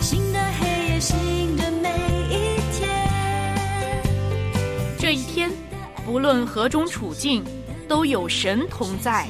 [0.00, 1.88] 新的黑夜，新的每
[2.30, 2.88] 一天。
[4.98, 5.50] 这一天，
[6.06, 7.44] 不论何种处境，
[7.86, 9.28] 都有神同在。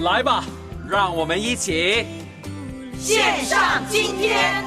[0.00, 0.44] 来吧，
[0.88, 2.06] 让我们一起
[2.96, 4.64] 献上今天。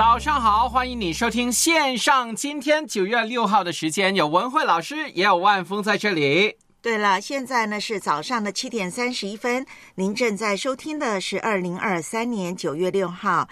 [0.00, 6.56] 早上好，欢迎你收听线上今天九月六号的时间，有文慧老师，也有万峰在这里。
[6.80, 9.66] 对了，现在呢是早上的七点三十一分，
[9.96, 13.46] 您正在收听的是二零二三年九月六号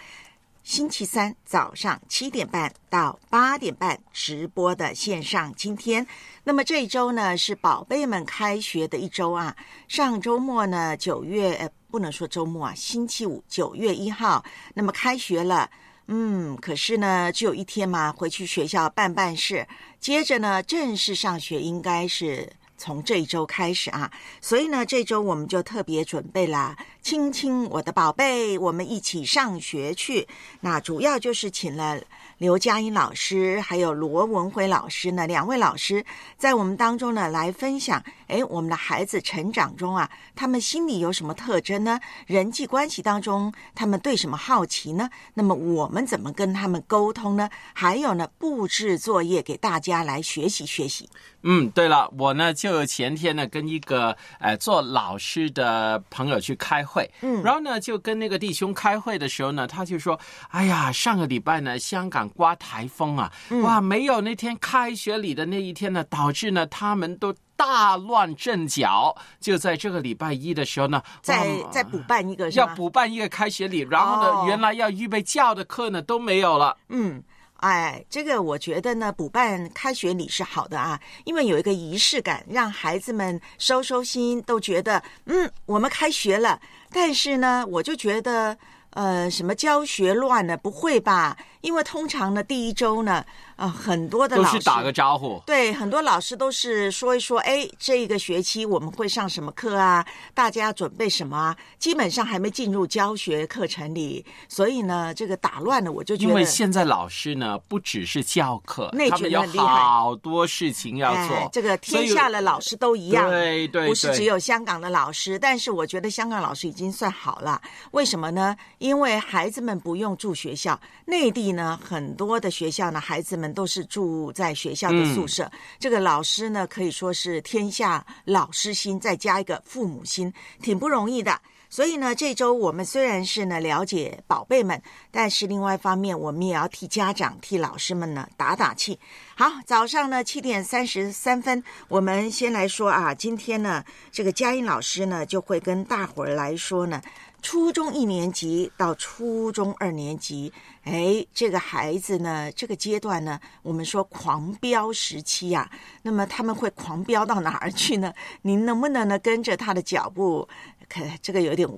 [0.63, 6.07] 星期三早上七点半到八点半直播的线上今天。
[6.45, 9.55] 那么这一周呢是宝贝们开学的一周啊，
[9.87, 15.69] 上周末呢九月呃不能说周末啊，星期五九月一号，那么开学了。
[16.11, 19.69] 嗯，可是呢，只有一天嘛，回去学校办办事，
[20.01, 24.11] 接着呢，正式上学应该是从这一周开始啊。
[24.41, 30.27] 所以呢，这周我们就特别准备啦，亲亲我的宝贝，我们一起上学去。
[30.61, 32.01] 那主要就是请了
[32.39, 36.05] 刘佳音老师还有罗文辉老师呢，两位老师
[36.37, 38.03] 在我们当中呢来分享。
[38.29, 41.99] 哎，我们的孩子成长中啊，他们心里有什么特征呢？
[42.27, 45.09] 人际关系当中，他们对什么好奇呢？
[45.33, 47.49] 那么我们怎么跟他们沟通呢？
[47.73, 51.09] 还有呢，布置作业给大家来学习学习。
[51.43, 60.21] 嗯，对了，我呢就前天呢跟一个呃做老师的朋友去开会，嗯然后呢就跟那个弟兄开会的时候呢，他就说，
[60.51, 67.35] 哎呀，上个礼拜呢香港刮台风啊，嗯哇，没有那天开学礼的那一天呢，导致呢他们都。
[67.59, 72.49] 大乱阵脚，就在这个礼拜一的时候呢，再哇再补办一个？
[72.51, 76.77] 要补办一个开学礼，然后呢，哦原来要预备教的课呢都没有了。
[76.89, 77.21] 嗯，
[77.57, 86.61] 哎，这个我觉得呢，补办开学礼是好的啊，因为有一个仪式感，让孩子们收收心，都觉得嗯，我们开学了。
[86.93, 88.57] 但是呢，我就觉得
[88.91, 90.57] 呃，什么教学乱呢？
[90.57, 91.37] 不会吧？
[91.61, 93.25] 因为通常呢，第一周呢，
[93.57, 95.43] 啊、很多的老师都是打个招呼。
[95.47, 100.05] 对，很多老师都是说一说，哎，这个学期我们会上什么课啊？
[100.35, 101.57] 大家准备什么啊？
[101.79, 111.37] 基本上还没进入教学课程里，所以呢，这个打乱了，我就觉得因为现在老师呢，不只是教课内，他们有卷得很厉害好多事情要做。
[111.37, 115.39] 哎、这个天下的老师都一样，对对对不是只有香港的老师。
[115.39, 118.57] 但是我觉得香港老师已经算好了，为什么呢？
[118.79, 125.45] 因为孩子们不用住学校，内地呢很多的学校呢，孩子们都是住在学校的宿舍。
[125.45, 131.41] 嗯这个老师呢，可以说是天下老师心，再加一个父母心，挺不容易的。
[131.71, 134.81] 所以呢，这周我们虽然是呢了解宝贝们，
[135.11, 138.99] 但是另外一方面，我们也要替家长、替老师们呢打打气。
[139.41, 147.01] 好，早上呢七点三十三分，我们先来说啊，今天呢，这个佳音老师呢就会跟大伙儿来说呢，
[147.41, 155.71] 初中一年级到初中二年级，哎，这个孩子呢，这个阶段呢，我们说狂飙时期呀、
[156.03, 158.13] 那么他们会狂飙到哪儿去呢？
[158.43, 160.49] 您能不能呢跟着他的脚步？
[160.89, 161.69] 可这个有点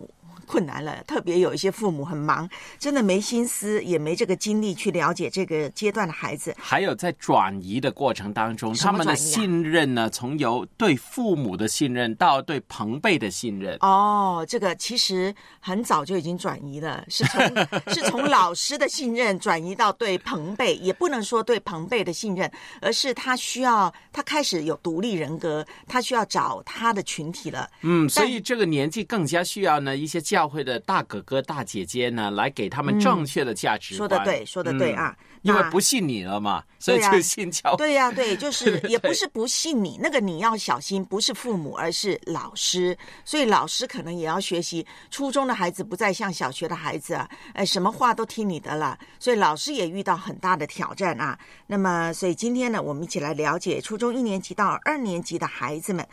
[0.46, 2.48] 困难了，特别有一些父母很忙，
[2.78, 6.54] 真的没心思，也没这个精力去了解这个阶段的孩子。
[6.58, 13.76] 还有在转移的过程当中，什他们的信任呢，从由对父母的信任到对朋辈的信任。
[13.80, 17.40] 哦，这个其实很早就已经转移了，是从
[17.94, 22.50] 是从老师的信任转移到对朋辈，也不能说对朋辈的信任，
[22.80, 27.70] 而是他需要他开始有独立人格，他需要找他的群体了。
[27.82, 34.08] 嗯，所以这个年纪更加需要呢一些教会的大哥哥、大姐姐呢，来给他们正确的价值观。
[34.08, 35.16] 说的对，说的对啊。
[35.42, 37.74] 因为不信你了嘛，所以就信教。
[37.76, 42.94] 对呀、对，就是 也不是不信你，那个你要小心，不是父母，而是老师。
[43.24, 48.98] 所以老师可能也要学习，初中的孩子不再像小学的孩子啊，哎，什么话都听你的了。
[49.18, 51.38] 所以老师也遇到很大的挑战啊。
[51.66, 56.06] 那么，所以今天呢，我们一起来了解初中一年级到二年级的孩子们。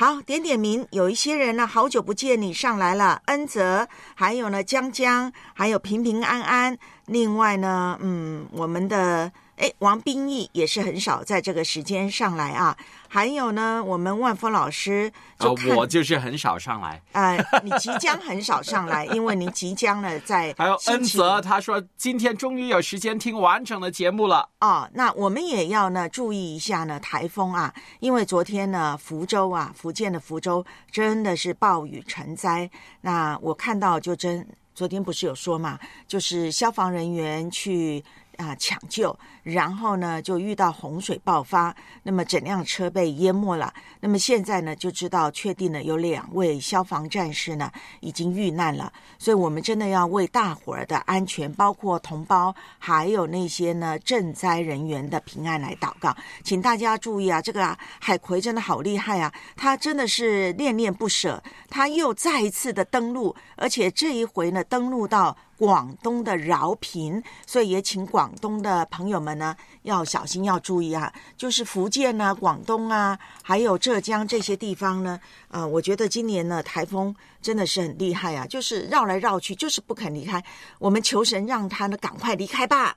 [0.00, 6.78] 好，点点名，有一些人呢，好久不见你上来了，恩泽，还有呢，江江，还有平平安安。
[7.04, 12.74] 另外呢，嗯，我们的哎，王冰义也是很少在这个时间上来啊。
[13.12, 17.02] 还有呢，我们万峰老师就，呃我就是很少上来。
[17.10, 24.48] 呃，你即将很少上来，因为您即将呢在 还有恩泽，他说今天终于有时间听完整的节目了。
[24.60, 32.70] 哦，那我们也要呢注意一下呢台风啊，因为昨天呢福州啊，福建的福州真的是暴雨成灾。
[33.00, 35.76] 那我看到就真，昨天不是有说嘛，
[36.06, 38.04] 就是消防人员去
[38.40, 43.72] 啊、抢救，然后呢就遇到洪水爆发，那么整辆车被淹没了。
[44.00, 47.70] 那么现在呢就知道确定了有两位消防战士呢
[48.00, 56.16] 已经遇难了，所以我们真的要为大伙儿的安全，包括同胞，还有那些呢赈灾人员的平安来祷告。
[56.42, 65.36] 请大家注意啊，这个海葵真的好厉害啊，他真的是恋恋不舍，他又再一次的登陆，而且这一回呢登陆到。
[65.60, 71.12] 广东的饶平，所以也请广东的朋友们呢要小心，要注意啊。
[71.36, 80.42] 就是福建啊、广东啊，还有浙江这些地方呢，呃，我觉得今年呢台风真的是很厉害啊，就是绕来绕去，就是不肯离开。
[80.78, 82.96] 我们求神让他呢赶快离开吧。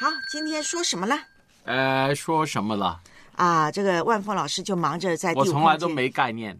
[0.00, 1.20] 好，今天说什么呢？
[1.64, 2.98] 呃，说什么了？
[3.36, 6.58] 啊，这个万峰老师就忙着在我从来都没概念。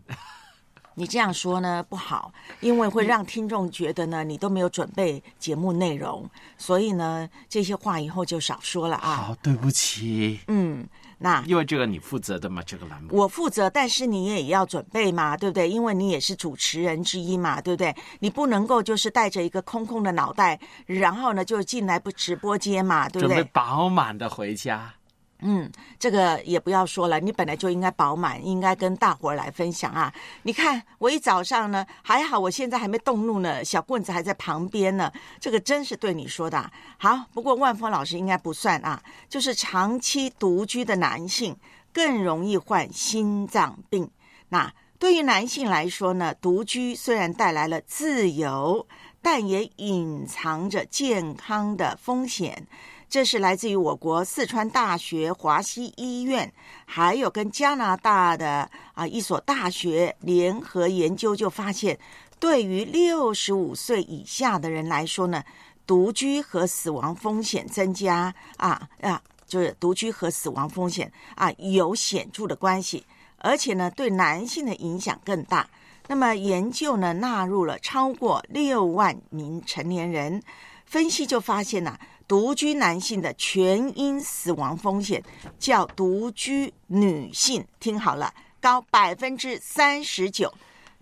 [0.98, 9.14] 你这样说呢不好，因为会让听众觉得呢你都没有准备节目内容，所以呢这些话以后就少说了啊。
[9.14, 10.84] 好，对不起，嗯，
[11.18, 13.08] 那因为这个你负责的嘛，这个栏目。
[13.12, 15.70] 我负责，但是你也要准备嘛，对不对？
[15.70, 17.94] 因为你也是主持人之一嘛，对不对？
[18.18, 23.50] 你不能够就是带着一个空空的脑袋，然后呢就进来不直播间嘛，对不准备对？
[23.52, 24.92] 饱满的回家。
[25.40, 30.12] 嗯，这个也不要说了，你本来就应该饱满，应该跟大伙儿来分享啊。
[30.42, 35.12] 你看我一早上呢，还好，我现在还没动怒呢，小棍子还在旁边呢。
[35.38, 36.70] 这个真是对你说的。
[36.98, 41.56] 好，不过万峰老师应该不算啊，就是长期独居的男性
[41.92, 44.10] 更容易患心脏病。
[44.48, 48.84] 那对于男性来说呢，独居虽然带来了自由，
[49.22, 52.66] 但也隐藏着健康的风险。
[53.08, 56.52] 这是来自于我国四川大学华西医院，
[56.84, 61.98] 还有跟加拿大的啊一所大学联合研究，就发现，
[62.38, 65.42] 对于六十五岁以下的人来说呢，
[65.86, 73.06] 独居和死亡风险增加啊啊，就是独居和死亡风险啊有显著的关系，
[73.38, 75.66] 而且呢，对男性的影响更大。
[76.08, 80.42] 那么研究呢纳入了超过六万名成年人，
[80.84, 85.20] 分析就发现呐、独居男性的全因死亡风险
[85.58, 90.52] 较独居女性，听好了，高百分之三十九。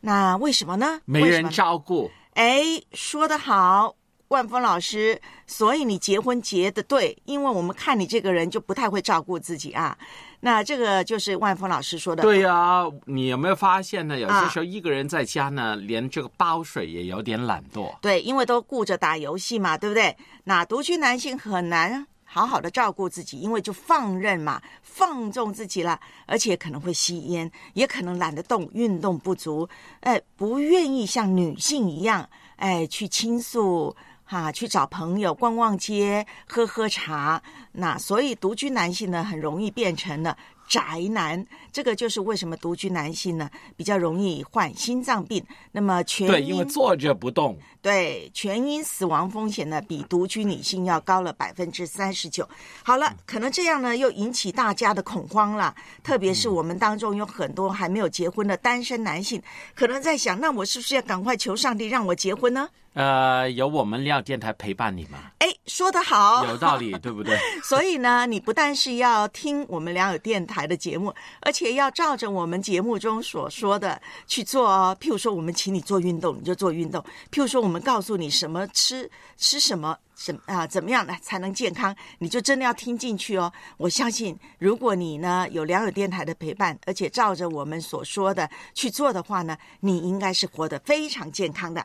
[0.03, 1.01] 那为什么呢？
[1.05, 2.63] 没人照顾，哎，
[2.93, 3.97] 说得好，
[4.29, 9.99] 万峰老师，所以你结婚结的对，因为我们看你这个人就不太会照顾自己啊。
[10.47, 14.17] 那这个就是万峰老师说的，对呀、你有没有发现呢？
[14.17, 17.93] 有啊些时候一个人在家呢，连这个煲水也有点懒惰。
[18.01, 20.17] 对，因为都顾着打游戏嘛，对不对？
[20.45, 29.69] 那独居男性很难好好的照顾自己，因为就放任嘛，放纵自己了，而且可能会吸烟，也可能懒得动，运动不足，
[30.03, 33.97] 哎，不愿意像女性一样，哎，去倾诉。
[34.27, 37.41] 哈、去找朋友逛逛街，喝喝茶。
[37.73, 40.37] 那所以独居男性呢，很容易变成了
[40.67, 41.45] 宅男。
[41.73, 45.45] 这个就是为什么独居男性呢比较容易患心脏病。
[45.73, 47.59] 那么全对，因因为坐着不动。
[47.83, 52.49] 对，全因死亡风险呢比独居女性要高了百分之三十九。
[52.83, 59.41] 好了，可能这样呢又引起大家的恐慌了，特别是我们当中有很多还没有结婚的单身男性，
[59.75, 62.69] 可能在想，那我是不是要赶快求上帝让我结婚呢？
[62.95, 65.19] 呃，有我们廖电台陪伴你吗？
[65.41, 67.39] 哎，说得好，有道理，对不对？
[67.63, 74.97] 所以呢，你不但是要听我们良友电台台的节目，而且要照着我们节目中所说的去做哦。
[74.99, 79.99] 譬如说，我们请你做运动，你就做运动；譬如说，我们告诉你什么吃吃什么。
[80.19, 81.95] 什啊，怎么样呢才能健康？
[82.21, 83.53] 你就真的要听进去哦。
[83.77, 91.85] 我相信，如果你呢有良友电台的陪伴，而且照着我们所说的去做的话呢，你应该是活得非常健康的。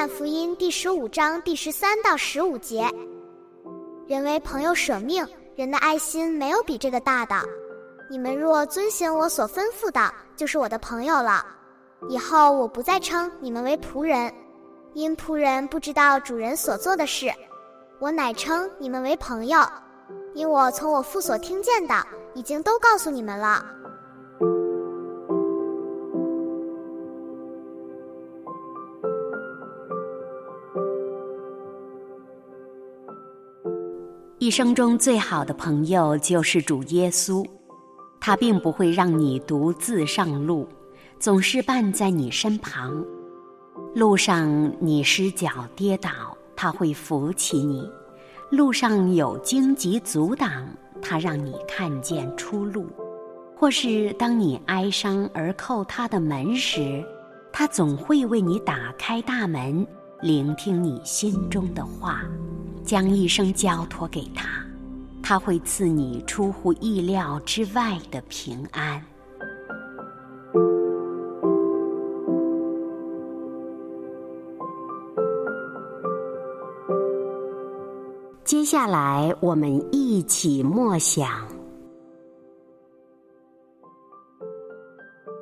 [0.00, 2.88] 翰福音第十五章第十三到十五节：
[4.06, 5.22] 人为朋友舍命，
[5.54, 7.36] 人的爱心没有比这个大的。
[8.08, 11.44] 你们若遵行我所吩咐的，就是我的朋友了。
[12.08, 14.32] 以后我不再称你们为仆人，
[14.94, 17.30] 因仆人不知道主人所做的事。
[17.98, 19.60] 我乃称你们为朋友，
[20.32, 21.94] 因我从我父所听见的，
[22.32, 23.62] 已经都告诉你们了。
[34.40, 37.46] 一生中最好的朋友就是主耶稣，
[38.18, 40.66] 他并不会让你独自上路，
[41.18, 43.04] 总是伴在你身旁。
[43.94, 46.10] 路上你失脚跌倒，
[46.56, 47.82] 他会扶起你；
[48.50, 50.66] 路上有荆棘阻挡，
[51.02, 52.86] 他让你看见出路。
[53.54, 57.04] 或是当你哀伤而叩他的门时，
[57.52, 59.86] 他总会为你打开大门，
[60.22, 62.24] 聆听你心中的话。
[62.90, 64.48] 将一生交托给他，
[65.22, 69.00] 他会赐你出乎意料之外的平安。
[78.42, 81.28] 接下来，我们一起默想《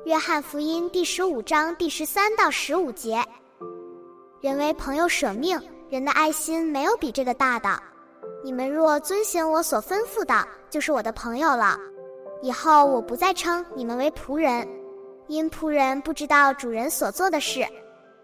[0.05, 3.19] 约翰福音》第十五章第十三到十五节：
[4.39, 5.59] 人为朋友舍命。
[5.89, 7.81] 人的爱心没有比这个大的。
[8.43, 11.77] 你们若遵循我所吩咐的，就是我的朋友了。
[12.41, 14.67] 以后我不再称你们为仆人，
[15.27, 17.65] 因仆人不知道主人所做的事。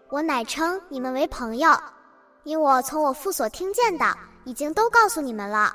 [0.08, 1.70] 我乃称你们为朋友，
[2.44, 4.06] 因我从我父所听见的，
[4.44, 5.74] 已经都告诉你们了。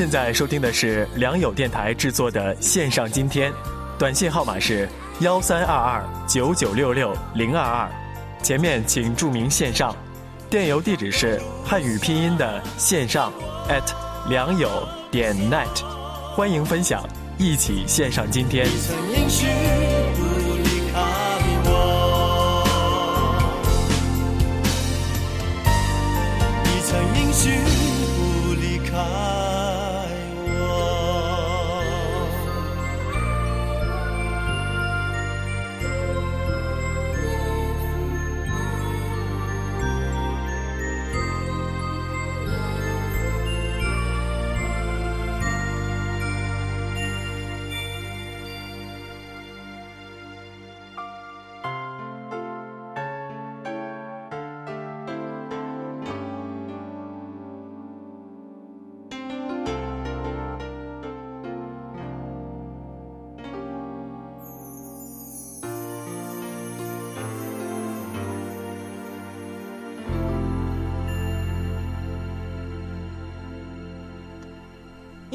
[0.00, 3.52] 现在收听的是良友电台制作的线上今天，
[3.98, 4.88] 短信号码是
[5.20, 7.90] 幺三二二九九六六零二二，
[8.42, 9.94] 前面请注明线上，
[10.48, 13.30] 电邮地址是汉语拼音的线上
[13.68, 13.92] at
[14.30, 14.70] 良友
[15.10, 15.84] 点 net，
[16.34, 18.66] 欢迎分享，一起线上今天。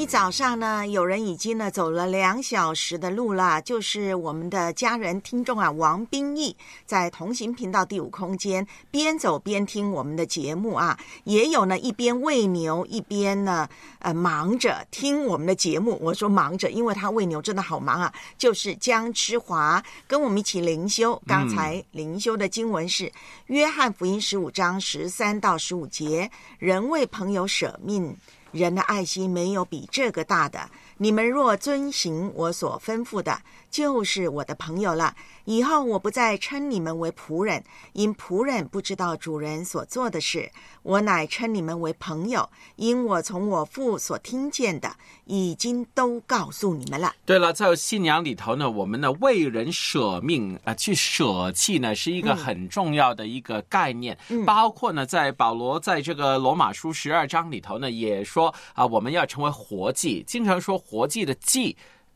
[0.06, 13.68] 早上呢，有人已经呢走了两小时的路了，就是我们的家人听众啊，王冰义在同行频道第五空间边走边听我们的节目啊，也有呢一边喂牛一边呢
[14.00, 15.98] 呃忙着听我们的节目。
[16.02, 18.14] 我说忙着，因为他喂牛真的好忙啊。
[18.38, 23.12] 就是江之华跟我们一起灵修，刚才灵修的经文是
[23.48, 28.16] 约翰福音十五章十三到十五节，人为朋友舍命。
[28.56, 30.70] 人的爱心没有比这个大的。
[30.98, 33.42] 你们若遵行我所吩咐的，
[33.76, 35.14] 就是我的朋友了。
[35.44, 40.50] 以后我不再称你们为仆人，因仆人不知道主人所做的事；
[40.82, 47.14] 我乃称你们为朋友，因我从我父所听见的，已经都告诉你们了。
[47.26, 54.18] 对了，在信仰里头呢，我们呢为人舍命啊，去舍弃呢，是一个很重要的一个概念。
[54.30, 61.76] 嗯包括呢，在保罗在这个罗马书十二章里头呢，也说啊，我们要成为活祭，经常说活祭的祭。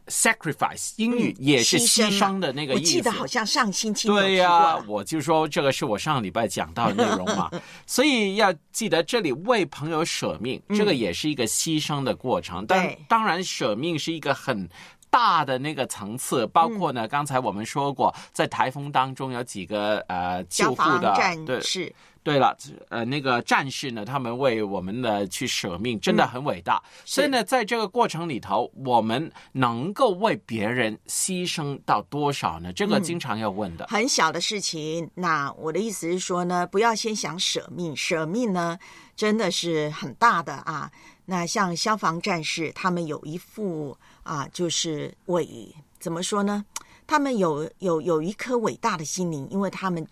[0.10, 2.82] Sacrifice 英语也是牺牲的那个意思。
[2.82, 7.50] 我记得好像上星期对呀、过我就说这个是我上礼拜讲到的内容嘛，
[7.88, 12.66] 所以要记得这里为朋友舍命，这个也是一个牺牲的过程。
[12.68, 14.68] 但当然，舍命是一个很。
[15.10, 22.56] 大的那个层次，包括嗯呢，刚才我们说过，在台风当中有几个呃救消护的防战对士，对了，
[22.90, 26.82] 呃，那个战士呢，他们为我们的去舍命，真的很伟大。
[27.06, 32.72] 所以呢，在这个过程里头，我们能够为别人牺牲到多少呢？
[32.72, 33.88] 这个嗯经常要问的。
[33.90, 35.10] 很小的事情。
[35.16, 38.78] 那我的意思是说呢，不要先想舍命，舍命呢
[39.16, 40.92] 真的是很大的啊。
[41.26, 43.98] 那像消防战士，他们有一副
[44.30, 46.64] 啊，就是伟怎么说呢？
[47.08, 50.06] 他们有有有一颗伟大的心灵，因为他们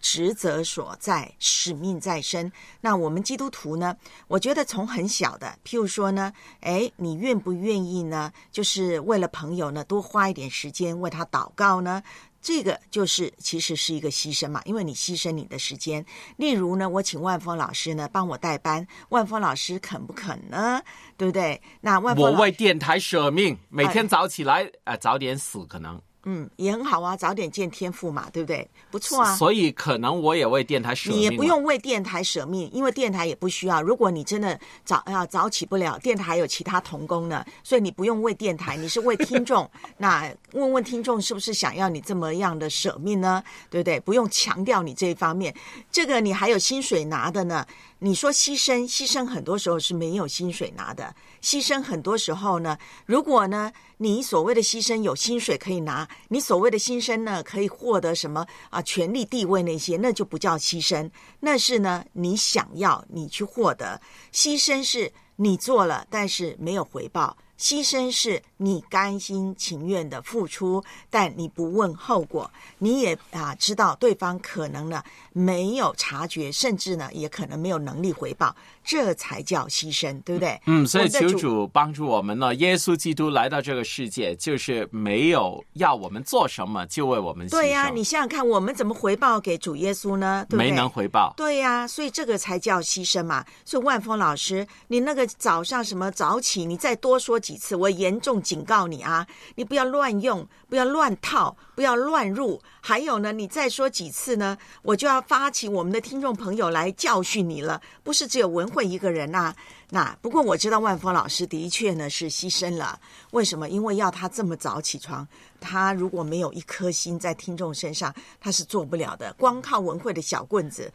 [0.00, 2.52] 职责所在，使命在身。
[2.80, 3.96] 那我们基督徒呢？
[4.28, 8.32] 我觉得从很小的，譬如说呢，哎，你愿不愿意呢？
[8.52, 12.00] 就是为了朋友呢，多花一点时间为他祷告呢？
[12.44, 16.04] 这个就是其实是一个牺牲嘛，因为你牺牲你的时间。
[16.36, 20.82] 例如呢，我请万峰老师呢帮我代班，万峰老师肯不肯呢？
[21.16, 21.58] 对不对？
[21.80, 25.98] 那万峰我为电台舍命，每天早起来，呃，早点死可能。
[26.24, 28.68] 嗯也很好啊，早点见天赋嘛，对不对？
[28.90, 29.36] 不错啊。
[29.36, 31.18] 所以可能我也为电台舍命。
[31.18, 33.82] 你也不用为电台舍命，因为电台也不需要。
[33.82, 39.70] 如果你真的早啊早起不了，电台还有其他童工呢，所以你不用为电台，你是为听众。
[39.98, 43.42] 那问问听众是不是想要你这么样的舍命呢？
[43.70, 44.00] 对不对？
[44.00, 45.54] 不用强调你这一方面，
[45.90, 47.66] 这个你还有薪水拿的呢。
[48.00, 51.14] 你说牺牲，牺牲很多时候是没有薪水拿的。
[51.40, 52.76] 牺牲很多时候呢，
[53.06, 64.00] 如果呢，你所谓的牺牲有薪水可以拿，你所谓的牺牲呢，可以获得什么啊权力地位那些，那就不叫牺牲，那是呢你想要你去获得。
[64.32, 67.36] 牺牲是你做了，但是没有回报。
[67.58, 80.58] 牺牲是你甘心情愿的付出，但你不问后果，你也啊知道对方可能呢没有察觉，甚至呢也可能没有能力回报，这才叫牺牲，对不对？
[80.64, 82.54] 嗯，所以求主帮助我们呢。
[82.54, 87.52] 耶稣基督来到这个世界，就是没有要我们做什么，就为我们牺牲。
[87.52, 90.46] 对呀、你想想看，我们怎么回报给主耶稣呢？
[90.48, 90.70] 对不对？
[90.70, 91.34] 没能回报。
[91.36, 93.44] 对呀、所以这个才叫牺牲嘛。
[93.64, 99.26] 所以万峰老师，你那个早上什么早起，你再多说几次，我严重警告你啊！
[99.56, 102.62] 你不要乱用，不要乱套，不要乱入。
[102.80, 107.82] 还有呢，你再说几次呢，我就要发起我们的听众朋友来教训你了。
[108.04, 109.52] 不是只有文慧一个人呐、
[109.90, 112.96] 那不过我知道万峰老师的确呢是牺牲了，
[113.32, 113.68] 为什么？
[113.68, 115.26] 因为要他这么早起床，
[115.58, 119.32] 他如果没有一颗心在听众身上，他是做不了的。
[119.32, 120.92] 光靠文慧的小棍子，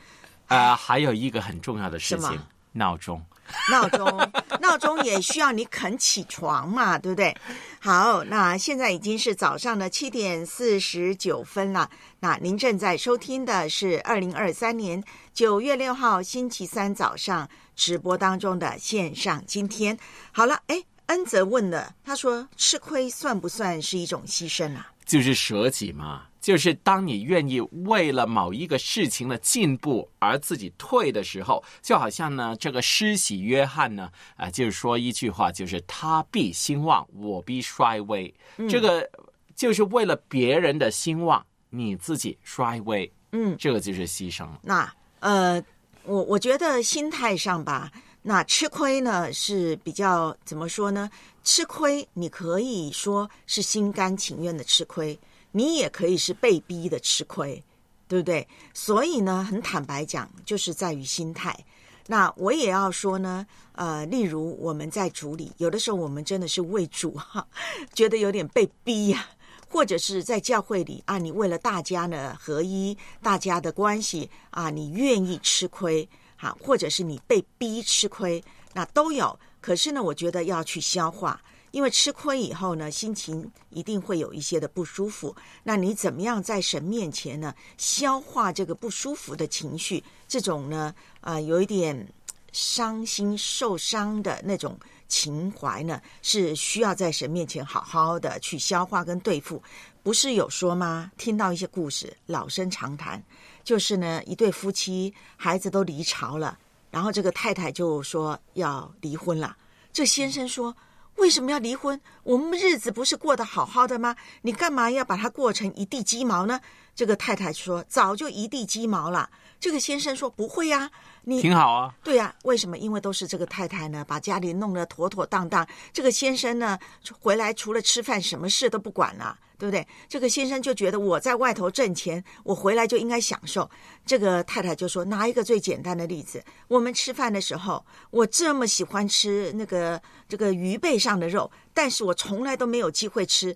[0.47, 2.39] 呃，还有一个很重要的事情，
[2.71, 3.21] 闹钟。
[3.71, 4.31] 闹钟，
[4.61, 7.35] 闹钟也需要你肯起床嘛， 对不对？
[7.79, 11.89] 好，那现在已经是早上的七点四十九分了。
[12.19, 15.01] 那您正在收听的是二零二三年
[15.33, 19.97] 九月六号星期三早上直播当中的线上今天。
[20.31, 24.91] 好了，哎，恩泽问了，他说吃亏算不算是一种牺牲啊？
[25.05, 38.33] 就是舍己嘛，就是当你愿意为了某一个事情的进步而自己退的时候，就好像呢，这个施洗约翰呢，啊、就是说一句话，就是他必兴旺，我必衰微。
[38.57, 39.09] 嗯这个
[39.55, 44.47] 就是为了别人的兴旺，你自己衰微，嗯，这个就是牺牲。
[44.61, 45.61] 那呃，
[46.03, 51.09] 我我觉得心态上吧，那吃亏呢是比较怎么说呢？
[51.43, 55.19] 吃亏你可以说是心甘情愿的吃亏，
[55.51, 57.63] 你也可以是被逼的吃亏，
[58.07, 58.47] 对不对？
[58.73, 61.65] 所以呢，很坦白讲，就是在于心态。
[62.07, 67.47] 那我也要说呢，呃，例如我们在主里，有的时候我们真的是为主哈，
[67.93, 69.27] 觉得有点被逼呀、
[69.69, 79.37] 或者是在教会里啊，你为了大家呢合一，大家的关系啊，你愿意吃亏啊，或者是你被逼吃亏，那都有。
[79.61, 81.39] 可是呢，我觉得要去消化。
[81.71, 85.35] 因为吃亏以后呢，心情一定会有一些的不舒服。
[85.63, 90.03] 那你怎么样在神面前呢，消化这个不舒服的情绪？
[90.27, 92.07] 这种呢，啊、有一点
[92.51, 99.61] 伤心、受伤的那种情怀呢，是需要在神面前好好的去消化跟对付。
[100.01, 101.11] 不是有说吗？
[101.17, 103.21] 听到一些故事，老生常谈，
[103.63, 106.57] 就是呢，一对夫妻孩子都离巢了，
[106.89, 109.55] 然后这个太太就说要离婚了，
[109.93, 110.75] 这先生说。
[111.19, 111.99] 为什么要离婚？
[112.23, 114.15] 我们日子不是过得好好的吗？
[114.41, 116.59] 你干嘛要把它过成一地鸡毛呢？
[116.95, 119.29] 这个太太说早就一地鸡毛了。
[119.59, 120.89] 这个先生说不会呀、
[121.23, 121.93] 你挺好啊。
[122.03, 122.77] 对呀、为什么？
[122.77, 125.67] 因为都是这个太太呢，把家里弄得妥妥当当。
[125.91, 126.79] 这个先生呢，
[127.19, 129.85] 回来除了吃饭，什么事都不管了，对不对？
[130.07, 133.69] 这个先生就觉得我在外头挣钱，我回来就应该享受。
[134.05, 143.53] 这个太太就说：拿一个最简单的例子，我们吃饭的时候，我这么喜欢吃那个这个鱼背上的肉，但是我从来都没有机会吃。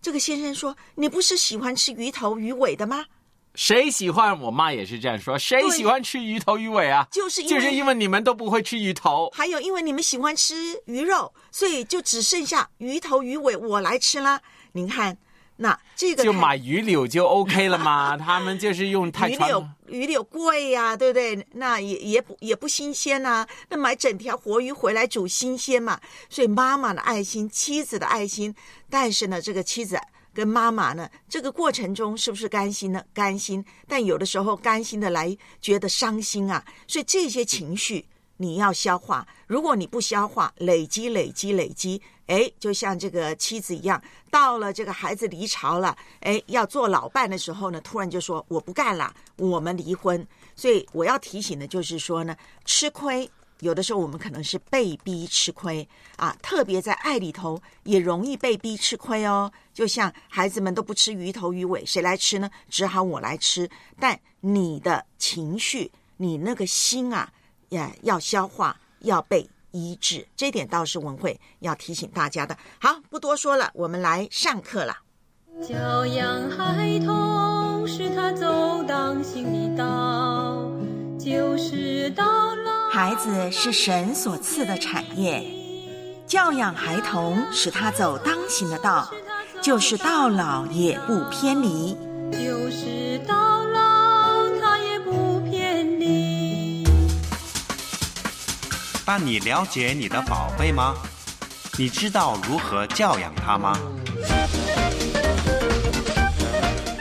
[0.00, 3.04] 这个先生说：“你不是喜欢吃鱼头鱼尾的吗？”
[3.54, 4.40] 谁喜欢？
[4.40, 5.38] 我妈也是这样说。
[5.38, 7.06] 谁喜欢吃鱼头鱼尾啊？
[7.12, 9.30] 就是因为就是因为你们都不会吃鱼头。
[9.32, 10.54] 还有，因为你们喜欢吃
[10.86, 14.40] 鱼肉，所以就只剩下鱼头鱼尾我来吃啦。
[14.72, 15.16] 您看，
[15.56, 18.16] 那这个就买鱼柳就 OK 了嘛？
[18.18, 19.68] 他们就是用太鱼柳。
[19.86, 21.46] 鱼柳贵呀、对不对？
[21.52, 26.00] 那也也不也不新鲜呐、那买整条活鱼回来煮新鲜嘛。
[26.28, 28.52] 所以妈妈的爱心，妻子的爱心，
[28.90, 29.96] 但是呢，这个妻子
[30.32, 33.00] 跟妈妈呢，这个过程中是不是甘心呢？
[33.12, 36.64] 甘心，但有的时候甘心的来觉得伤心啊。
[36.88, 38.06] 所以这些情绪
[38.38, 42.02] 你要消化，如果你不消化，累积累积累积。
[42.26, 50.26] 哎，就像这个妻子一样，到了这个孩子离巢了，哎，要做老伴的时候呢，突然就说我不干了，我们离婚。
[50.56, 59.50] 所以我要提醒的就是说呢，吃亏有的时候我们可能是被逼吃亏啊，特别在爱里头也容易被逼吃亏哦。
[59.72, 62.50] 就像孩子们都不吃鱼头鱼尾，谁来吃呢？
[62.68, 63.68] 只好我来吃。
[63.98, 67.32] 但你的情绪，你那个心啊，
[67.68, 72.56] 也要消化，要被医治，这点倒是文慧要提醒大家的。
[72.80, 74.96] 好，不多说了，我们来上课了。
[75.68, 80.70] 教养孩童，使他走当行的道，
[81.18, 82.88] 就是到老。
[82.90, 85.44] 孩子是神所赐的产业，
[86.26, 89.08] 教养孩童，使他走当行的道，
[89.60, 91.96] 就是到老也不偏离。
[92.32, 93.93] 就是到老，
[99.06, 100.94] 但你了解你的宝贝吗？
[101.76, 103.78] 你知道如何教养他吗？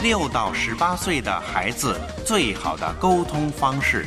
[0.02, 4.06] 六到十八岁的孩子最好的沟通方式。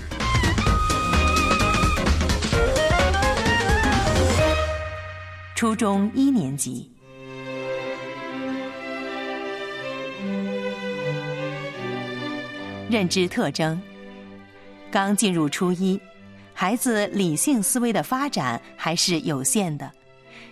[5.55, 6.91] 初中一年级。
[12.91, 13.81] 认知特征：
[14.91, 15.99] 刚进入初一，
[16.59, 19.93] 孩子理性思维的发展还是有限的，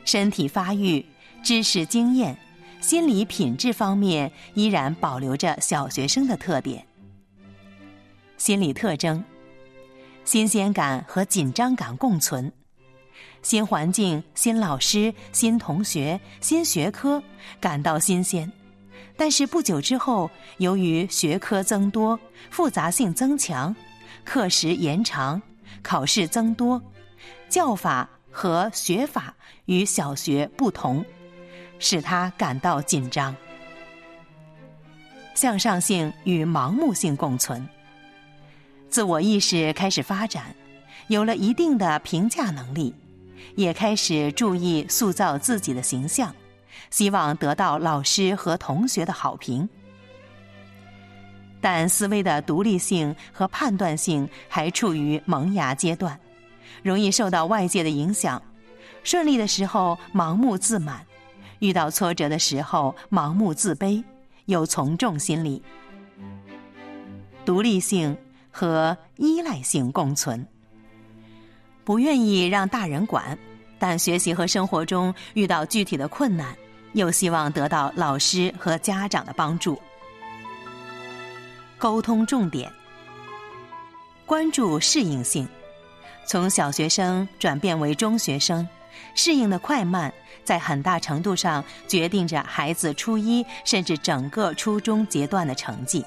[0.04, 1.02] 身体发育、
[1.42, 2.36] 知识经验、
[2.78, 6.86] 心理品质方面依然保留着小学生的特点。
[8.36, 9.24] 心理特征：
[10.26, 12.52] 新鲜感和紧张感共存。
[13.40, 17.22] 新环境、新老师、新同学、新学科，
[17.58, 18.52] 感到新鲜。
[19.16, 23.74] 但是不久之后，由于学科增多、复杂性增强、
[24.22, 25.40] 课时延长、
[25.82, 26.82] 考试增多，
[27.48, 29.34] 教法和学法
[29.66, 31.04] 与小学不同，
[31.78, 33.34] 使他感到紧张。
[35.34, 37.68] 向上性与盲目性共存，
[38.88, 40.54] 自我意识开始发展，
[41.08, 42.94] 有了一定的评价能力。
[43.56, 46.34] 也开始注意塑造自己的形象，
[46.90, 49.68] 希望得到老师和同学的好评。
[51.64, 56.20] 但思维的独立性和判断性还处于萌芽阶段，
[56.82, 58.42] 容易受到外界的影响。
[59.02, 61.00] 顺利的时候盲目自满，
[61.60, 64.04] 遇到挫折的时候盲目自卑，
[64.44, 65.62] 有从众心理。
[67.46, 68.14] 独立性
[68.50, 70.46] 和依赖性共存。
[71.82, 73.38] 不愿意让大人管，
[73.78, 76.54] 但学习和生活中遇到具体的困难，
[76.92, 79.80] 又希望得到老师和家长的帮助。
[81.78, 82.72] 沟通重点：
[84.24, 85.46] 关注适应性，
[86.26, 88.66] 从小学生转变为中学生，
[89.14, 90.12] 适应的快慢，
[90.44, 96.04] 在很大程度上决定着孩子初一甚至整个初中阶段的成绩。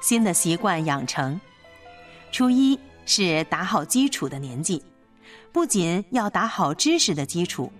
[0.00, 1.38] 新的习惯养成，
[2.32, 4.82] 初一是打好基础的年纪，
[5.52, 7.70] 不仅要打好知识的基础，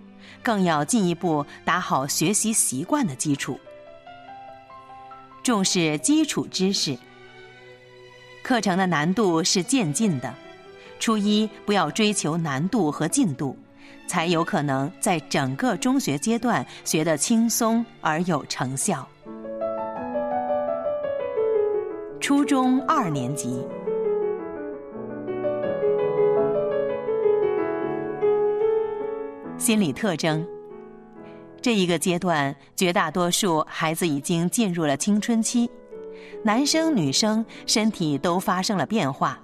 [0.43, 3.59] 更要进一步打好学习习惯的基础。
[5.43, 6.95] 重视基础知识，
[8.43, 10.31] 课程的难度是渐进的。
[10.99, 13.57] 初一不要追求难度和进度，
[14.07, 19.07] 才有可能在整个中学阶段学得轻松而有成效。
[22.19, 23.65] 初中二年级，
[29.57, 30.47] 心理特征。
[31.61, 35.69] 这一个阶段，绝大多数孩子已经进入了青春期，
[36.43, 39.39] 男生女生身体都发生了变化。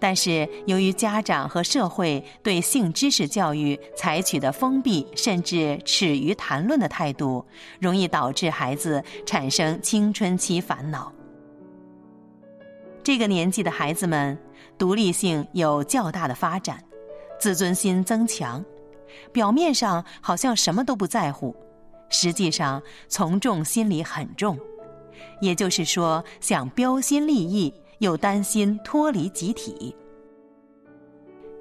[0.00, 7.44] 但是，由于家长和社会对性知识教育采取的封闭甚至耻于谈论的态度，
[7.80, 11.12] 容易导致孩子产生青春期烦恼。
[13.02, 14.38] 这个年纪的孩子们，
[14.78, 16.82] 独立性有较大的发展，
[17.40, 18.64] 自尊心增强，
[19.32, 21.54] 表面上好像什么都不在乎，
[22.08, 24.58] 实际上从众心理很重，
[25.40, 27.72] 也就是说，想标新立异。
[27.98, 29.92] 又担心脱离集体，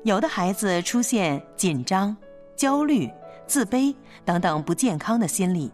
[0.04, 2.16] 有的孩子出现紧张、
[2.56, 3.10] 焦虑、
[3.48, 3.92] 自卑
[4.24, 5.72] 等等不健康的心理，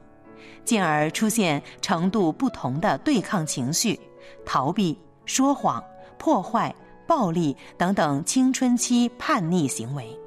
[0.64, 4.00] 进而出现程度不同的对抗情绪、
[4.46, 5.84] 逃避、说谎、
[6.18, 6.74] 破坏、
[7.06, 10.18] 暴力等等青春期叛逆行为。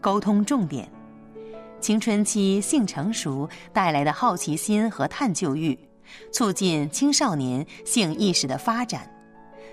[0.00, 0.90] 沟通重点：
[1.80, 5.78] 青春期性成熟带来的好奇心和探究欲。
[6.32, 9.08] 促进青少年性意识的发展，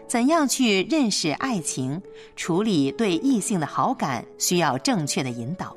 [0.07, 1.99] 怎样去认识爱情、
[2.35, 5.75] 处理对异性的好感，需要正确的引导。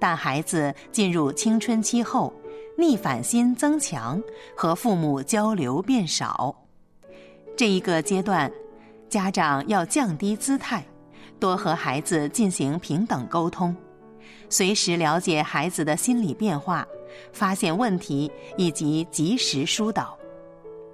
[0.00, 2.32] 但孩子进入青春期后，
[2.76, 4.20] 逆反心增强，
[4.56, 6.52] 和父母交流变少。
[7.56, 8.50] 这一个阶段，
[9.08, 10.84] 家长要降低姿态，
[11.38, 13.74] 多和孩子进行平等沟通，
[14.48, 16.86] 随时了解孩子的心理变化。
[17.32, 20.18] 发现问题以及及时疏导，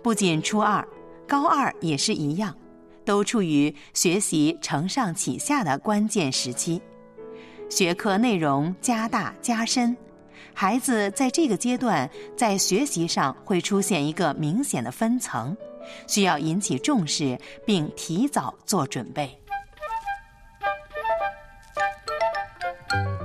[0.02, 0.86] 不仅初二、
[1.26, 2.56] 高二也是一样，
[3.04, 6.80] 都处于学习承上启下的关键时期，
[7.68, 9.96] 学科内容加大加深，
[10.54, 15.56] 孩子在这个阶段在学习上会出现一个明显的分层，
[16.06, 19.41] 需要引起重视并提早做准备。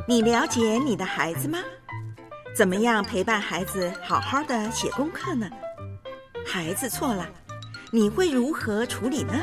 [0.10, 1.60] 你了解你的孩子吗？
[2.56, 5.50] 怎么样陪伴孩子好好的写功课呢？
[6.46, 7.28] 孩子错了，
[7.91, 9.34] 你会如何处理呢？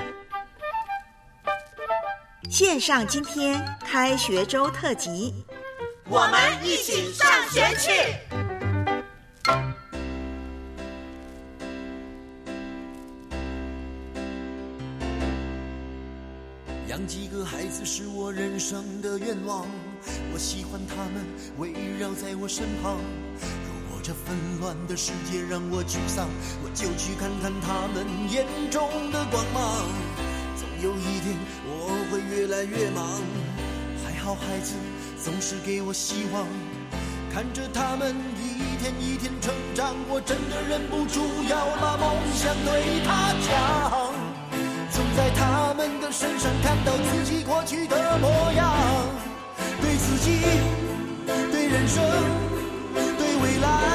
[2.49, 5.45] 线上今天开学周特辑，
[6.09, 7.91] 我们一起上学去。
[16.89, 19.67] 养几个孩子是我人生的愿望。
[20.33, 21.25] 我喜欢他们
[21.59, 22.99] 围绕在我身旁。
[23.41, 26.29] 如果这纷乱的世界让我沮丧，
[26.63, 29.87] 我就去看看他们眼中的光芒。
[30.57, 31.37] 总有一天
[31.67, 33.21] 我会越来越忙，
[34.05, 34.75] 还好孩子
[35.23, 36.47] 总是给我希望。
[37.33, 44.15] 看着他们一天一天成长，我真的忍不住要把梦想对他讲。
[44.93, 49.34] 总在他们的身上看到自己过去的模样。
[49.85, 50.41] 对自己，
[51.53, 52.03] 对人生，
[53.19, 53.94] 对未来。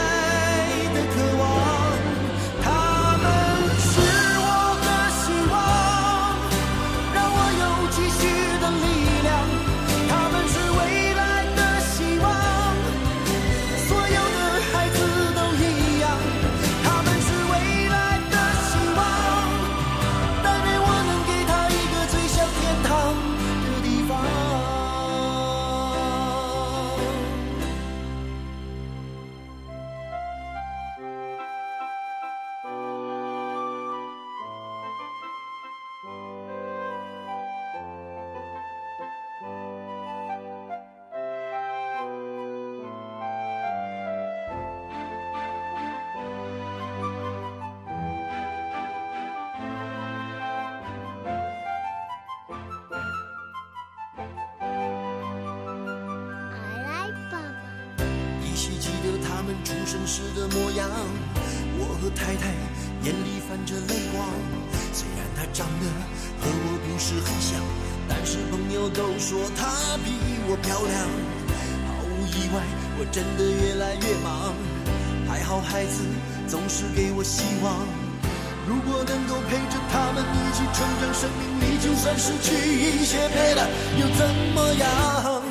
[81.20, 83.68] 生命里就算失去一些别的
[84.00, 85.44] 又怎么样？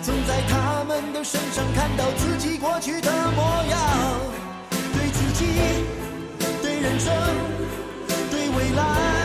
[0.00, 3.80] 总在他们的身上看到自己过去的模样，
[4.70, 5.44] 对自己，
[6.62, 7.12] 对人生，
[8.30, 9.21] 对未来。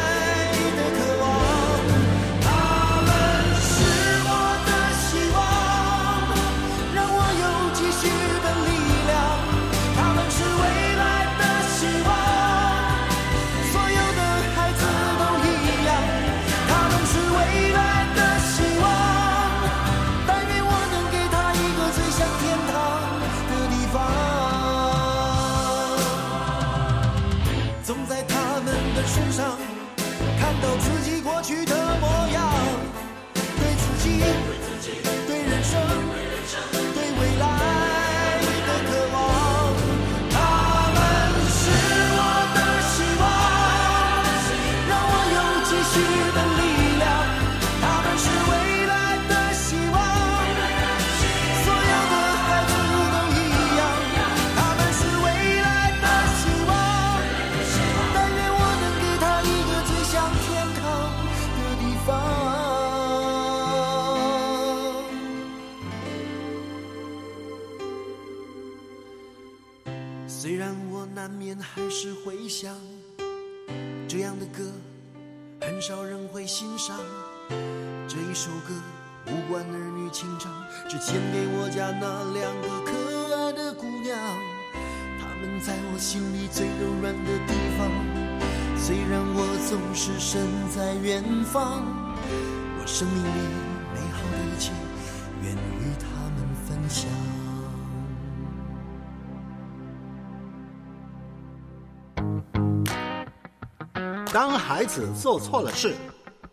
[104.39, 105.95] 当孩子做错了事，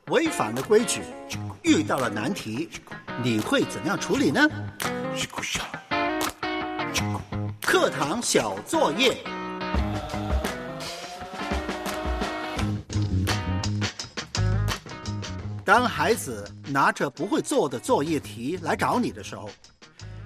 [0.07, 1.03] 违反了规矩，
[1.61, 2.71] 遇到了难题，
[3.23, 4.41] 你会怎样处理呢？
[7.61, 9.19] 课堂小作业。
[15.63, 19.51] 当孩子拿着不会做的作业题来找你的时候，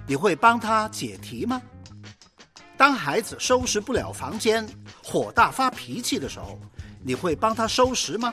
[0.07, 1.61] 你会帮他解题吗？
[2.77, 4.65] 当孩子收拾不了房间，
[5.03, 6.57] 火大发脾气的时候，
[7.09, 8.31] 你会帮他收拾吗？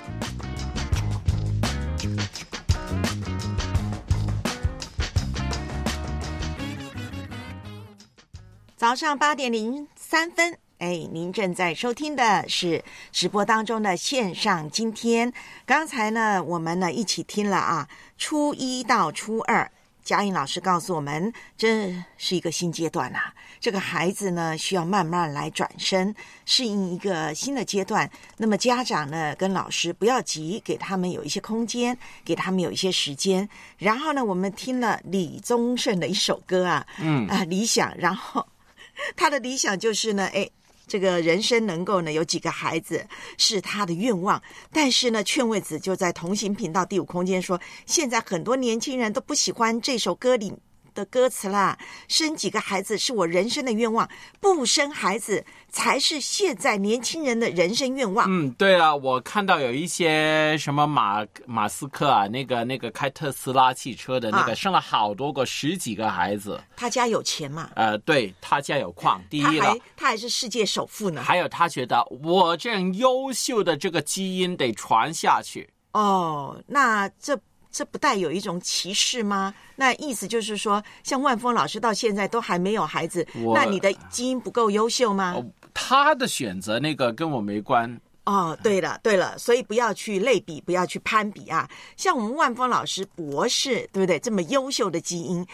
[8.77, 10.59] 早上八点零三分。
[10.77, 14.69] 哎，您正在收听的是直播当中的线上。
[14.69, 15.33] 今天
[15.65, 19.73] 刚才呢，我们呢一起听了啊，初一到初二，
[20.07, 23.19] 嘉颖老师告诉我们，这是一个新阶段呐。
[23.59, 26.15] 这个孩子呢，需要慢慢来转身，
[26.45, 28.09] 适应一个新的阶段。
[28.37, 33.49] 那么家长呢，跟老师不要急，给他们有一些空间，给他们有一些时间。
[33.79, 37.93] 然后呢，我们听了李宗盛的一首歌啊，嗯啊，理想。
[37.99, 38.47] 然后
[39.17, 40.49] 他的理想就是呢，哎。
[40.87, 43.07] 这个人生能够呢有几个孩子
[43.39, 44.41] 是他的愿望，
[44.73, 50.53] 但是呢，劝慰子就在同行频道第五空间说，现在很多年轻人都不喜欢这首歌里。
[50.97, 51.79] 的歌词啦，
[52.09, 54.09] 生几个孩子是我人生的愿望，
[54.41, 58.27] 不生孩子才是现在年轻人的人生愿望。
[58.29, 66.59] 嗯，对啊，我看到有一些什么马马斯克啊，那个那个开特斯拉汽车的那个，生了好多个十几个孩子。
[66.75, 67.71] 他家有钱嘛？
[67.75, 71.23] 呃，对他家有矿，第一了，他还是世界首富呢。
[71.23, 75.69] 还有他觉得我这样优秀的这个基因得传下去。
[75.93, 77.39] 哦，那这。
[77.77, 79.53] 这不带有一种歧视吗？
[79.75, 85.37] 那意思就是说，像万峰老师到现在都还没有孩子，那你的基因不够优秀吗？
[85.75, 88.01] 他的选择那个跟我没关。
[88.25, 91.69] 哦，对了对了，所以不要去类比，不要去攀比啊。
[91.99, 94.19] 像我们万峰老师博士，对不对？
[94.19, 95.47] 这么优秀的基因。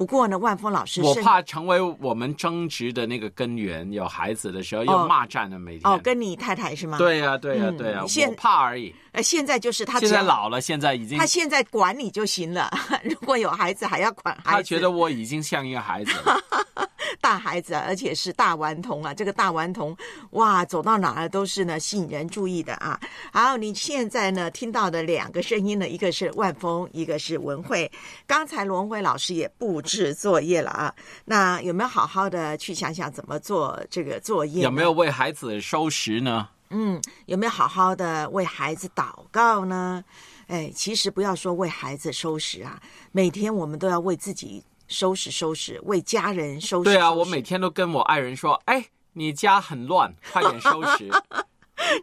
[0.00, 3.92] 不过呢，万峰老师，我怕成为我们争执的那个根源。
[3.92, 5.92] 有孩子的时候又骂战的每天。
[5.92, 6.96] 哦，跟你太太是吗？
[6.96, 8.94] 对呀，对呀，对呀，我怕而已。
[9.12, 12.70] 呃，现在就是他现在老了，现在已经他现在管你就行了。
[13.04, 14.56] 如果有孩子，还要管孩子。
[14.56, 16.12] 他觉得我已经像一个孩子。
[17.20, 19.12] 大孩子，而且是大顽童啊！
[19.12, 19.94] 这个大顽童，
[20.30, 22.98] 哇，走到哪儿都是呢吸引人注意的啊！
[23.30, 27.90] 好，你现在呢听到的两个声音呢，一个是万峰，一个是文慧。
[28.26, 34.62] 刚才罗文慧老师也布置作业了啊，那有没有好好的去想想怎么做这个作业？
[34.62, 36.48] 有没有为孩子收拾呢？
[36.70, 40.04] 嗯，有没有好好的为孩子祷告呢？
[40.46, 42.80] 哎，其实不要说为孩子收拾啊，
[43.10, 46.84] 每天我们都要为自己收拾收拾，为家人收拾。
[46.84, 51.10] 对啊，我每天都跟我爱人说：“哎，你家很乱，快点收拾。”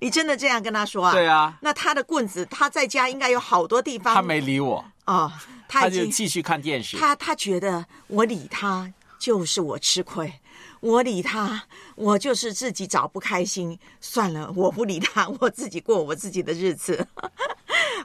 [0.02, 1.12] 你真的这样跟他说啊？
[1.14, 1.58] 对啊。
[1.62, 4.14] 那他的棍子，他在家应该有好多地方。
[4.14, 5.32] 他没理我哦，
[5.68, 6.98] 他就继续看电视。
[6.98, 10.34] 他他觉得我理他就是我吃亏，
[10.80, 11.66] 我理他
[11.96, 13.78] 我就是自己找不开心。
[14.00, 17.08] 算了，我不理他，我自己过我自己的日子。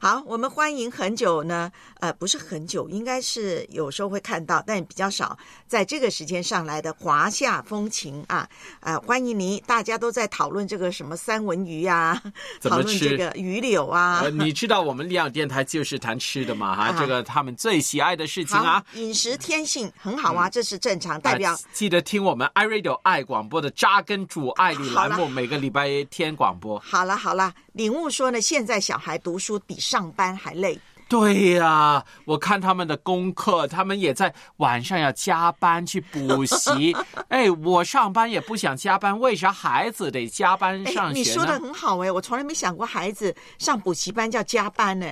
[0.01, 1.71] 好，我们欢迎很久呢，
[2.01, 5.37] 呃，不是很久，应该是有时候会看到，但比较少，
[5.67, 8.49] 在这个时间上来的华夏风情啊，
[8.81, 12.21] 呃，欢迎您，大家都在讨论这个什么三文鱼啊，
[12.63, 14.25] 讨论这个鱼柳啊。
[14.33, 16.75] 你知道我们两电台就是谈吃的嘛？
[16.75, 18.85] 哈，这个他们最喜爱的事情啊。
[18.95, 26.79] 饮食天性很好啊，这是正常，代表记得听我们 iRadio 爱广播的扎根主爱里栏目，每个礼拜天广播。
[26.81, 30.79] 好了好了，领悟说呢，现在小孩读书比上班还累。
[31.09, 36.97] 对呀，我看他们的功课，他们也在晚上要加班去补习。
[37.29, 41.13] 哎，我上班也不想加班，为啥孩子得加班上学呢？
[41.13, 45.07] 你说的很好哎，我从来没想过孩子上补习班叫加班呢。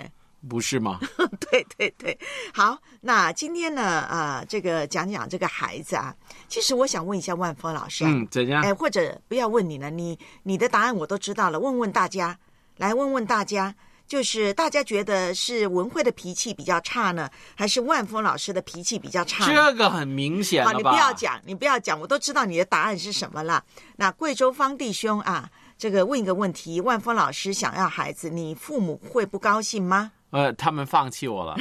[0.49, 0.99] 不是吗？
[1.51, 2.19] 对对对，
[2.55, 6.15] 好，那今天呢，啊，这个讲讲这个孩子啊，
[6.49, 8.63] 其实我想问一下万峰老师，嗯，怎样？
[8.63, 12.39] 哎，或者不要问你了，你你的答案我都知道了，问问大家，
[12.79, 13.75] 来问问大家，
[14.11, 19.47] 就是大家觉得是文慧的脾气比较差呢，还是万峰老师的脾气比较差？
[19.47, 23.63] 这个很明显好，你不要讲，你不要讲，我都知道你的答案是什么了。
[23.99, 25.49] 那贵州方弟兄啊，
[25.79, 30.11] 这个问一个问题：万峰老师想要孩子，你父母会不高兴吗？
[30.31, 31.57] 呃，他们放弃我了。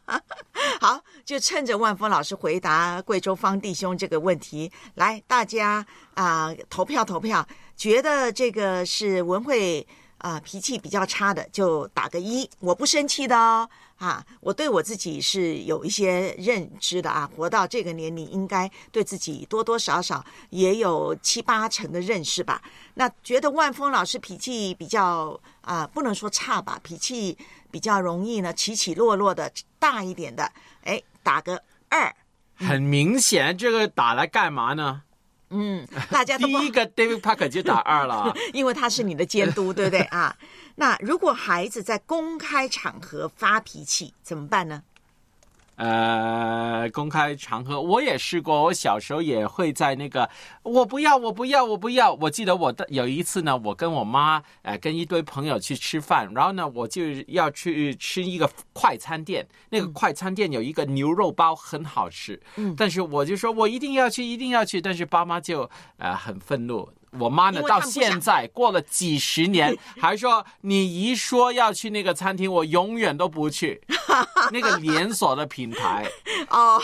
[0.82, 9.86] 好，就趁着万峰老师回答贵州方弟兄这个问题，来大家啊投票投票，觉得这个是文慧
[10.18, 12.48] 啊脾气比较差的，就打个一。
[12.60, 22.62] 我不生气的哦，啊，我对我自己是有一些认知的啊，活到这个年龄，应该对自己多多少少也有七八成的认识吧。
[22.94, 27.36] 那觉得万峰老师脾气比较啊，不能说差吧，脾气。
[27.70, 30.50] 比较容易呢，起起落落的大一点的，
[30.84, 32.10] 哎，打个二。
[32.54, 35.02] 很明显，这个打来干嘛呢？
[35.50, 40.36] 嗯，大家 第一个 David Parker 就打二了， 因为他是你的监督，对不对啊？
[40.76, 44.82] 那如果孩子在公开场合发脾气怎么办呢？
[45.78, 50.28] 呃，公开场合我也试过，我小时候也会在那个，
[50.64, 52.12] 我不要，我不要，我不要。
[52.14, 66.88] 我记得我的有一次呢，我跟我妈，呃，跟一堆朋友去吃饭，然后呢，我就要去吃一个快餐店，那个快餐店有一个牛肉包很好吃，嗯，但是我就说我一定要去，一定要去，但是爸妈就呃很愤怒。
[67.18, 67.62] 我妈呢？
[67.62, 73.80] 到现在过了几十年， 还说你一说要去那个餐厅，我永远都不去。
[74.50, 76.06] 那个连锁的品牌
[76.50, 76.80] 哦，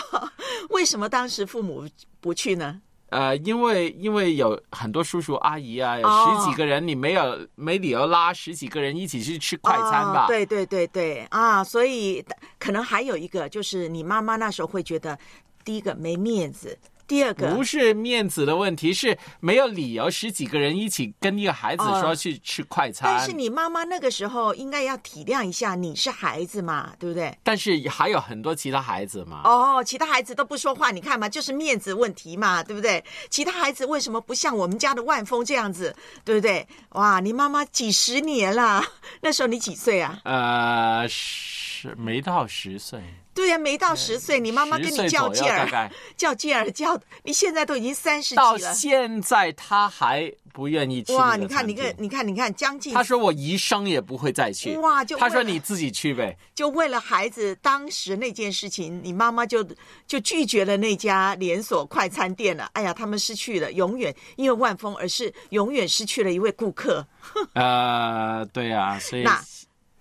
[0.71, 1.89] 为什么当时父母
[2.21, 2.81] 不去呢？
[3.11, 10.27] 呃，因为因为有很多叔叔阿姨啊，有十几个人，你没有没理由拉十几个人一起去吃快餐吧？
[10.27, 12.25] 对对对对啊，所以
[12.59, 15.17] 可能还有一个就是你妈妈那时候会觉得，
[15.65, 16.77] 第一个没面子。
[17.07, 23.11] 第二个不是面子的问题，是没有理由十几个人一起跟一个孩子说去吃快餐。
[23.13, 27.37] 但是你妈妈那个时候应该要体谅一下，你是孩子嘛，对不对？
[27.43, 29.43] 但是还有很多其他孩子嘛。
[29.45, 33.05] 哦，其他孩子都不说话，你看嘛，就是面子问题嘛，对不对？
[33.29, 35.95] 其他孩子为什么不像我们家的万峰这样子，
[36.25, 36.67] 对不对？
[36.91, 38.83] 哇，你妈妈几十年了，
[39.21, 40.21] 那时候你几岁啊？
[40.25, 43.03] 呃，十没到十岁。
[43.35, 48.59] 对呀，没到十岁，你妈妈跟你较劲儿，较劲儿较，你现在都已经三十几了。
[48.59, 51.13] 到现在他还不愿意去。
[51.15, 52.95] 哇，你看，你看，你看，你看，将近。
[52.95, 54.77] 他说我一生也不会再去。
[54.77, 56.37] 哇，就他说你自己去呗。
[56.55, 59.67] 就为了孩子当时那件事情，你妈妈就
[60.07, 62.71] 就拒绝了那家连锁快餐店了。
[62.75, 67.05] 哎呀，他们失去了永远因为万峰，而是永远失去了一位顾客。
[67.55, 69.25] 呃，对呀，所以。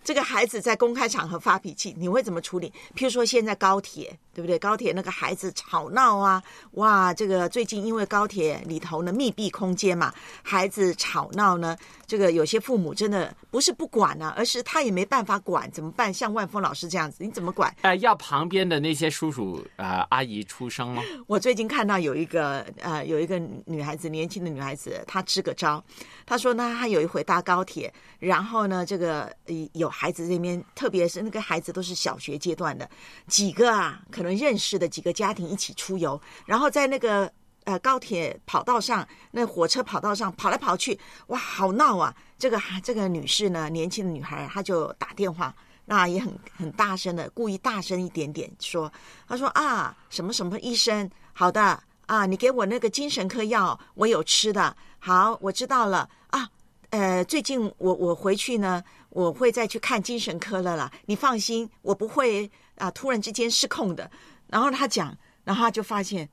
[0.03, 2.71] 这个孩子在公开场合发脾气，你会怎么处理？
[2.95, 4.57] 譬如说，现在高铁对不对？
[4.57, 11.77] 高铁那个孩子吵闹啊，哇，这个最近因为高铁里头呢密闭空间嘛，孩子吵闹呢，
[12.07, 16.11] 这个有些父母真的不是不管啊，而是他也没办法管，怎么办？
[16.13, 17.73] 像万峰老师这样子，你怎么管？
[17.81, 21.03] 呃，要旁边的那些叔叔呃阿姨出声吗？
[21.27, 25.83] 我最近看到有一个呃有一个女孩子，年轻的女孩子，她支个招，
[26.25, 29.31] 她说呢，她有一回搭高铁，然后呢，这个
[29.73, 32.89] 有孩子这边，特别是那个孩子都是小学阶段的，
[33.27, 37.31] 几个啊，可能认识的几个家庭一起出游，然后在那个
[37.65, 42.15] 呃高铁跑道上，那火车跑道上跑来跑去，哇，好闹啊！
[42.37, 45.53] 这个这个女士呢，年轻的女孩，她就打电话。
[45.85, 48.89] 那也很很大声的，故意大声一点点说
[49.27, 54.73] ：“她说啊，什么什么医生，好的啊，你给我那个精神科药，我有吃的。
[54.99, 56.47] 好，我知道了啊。
[56.91, 60.89] 呃，最近我我回去呢，我会再去看精神科了啦。
[61.05, 62.49] 你放心，我不会
[62.83, 64.11] 啊，突然之间失控的。
[64.47, 66.29] 然后他讲，然后他就发现，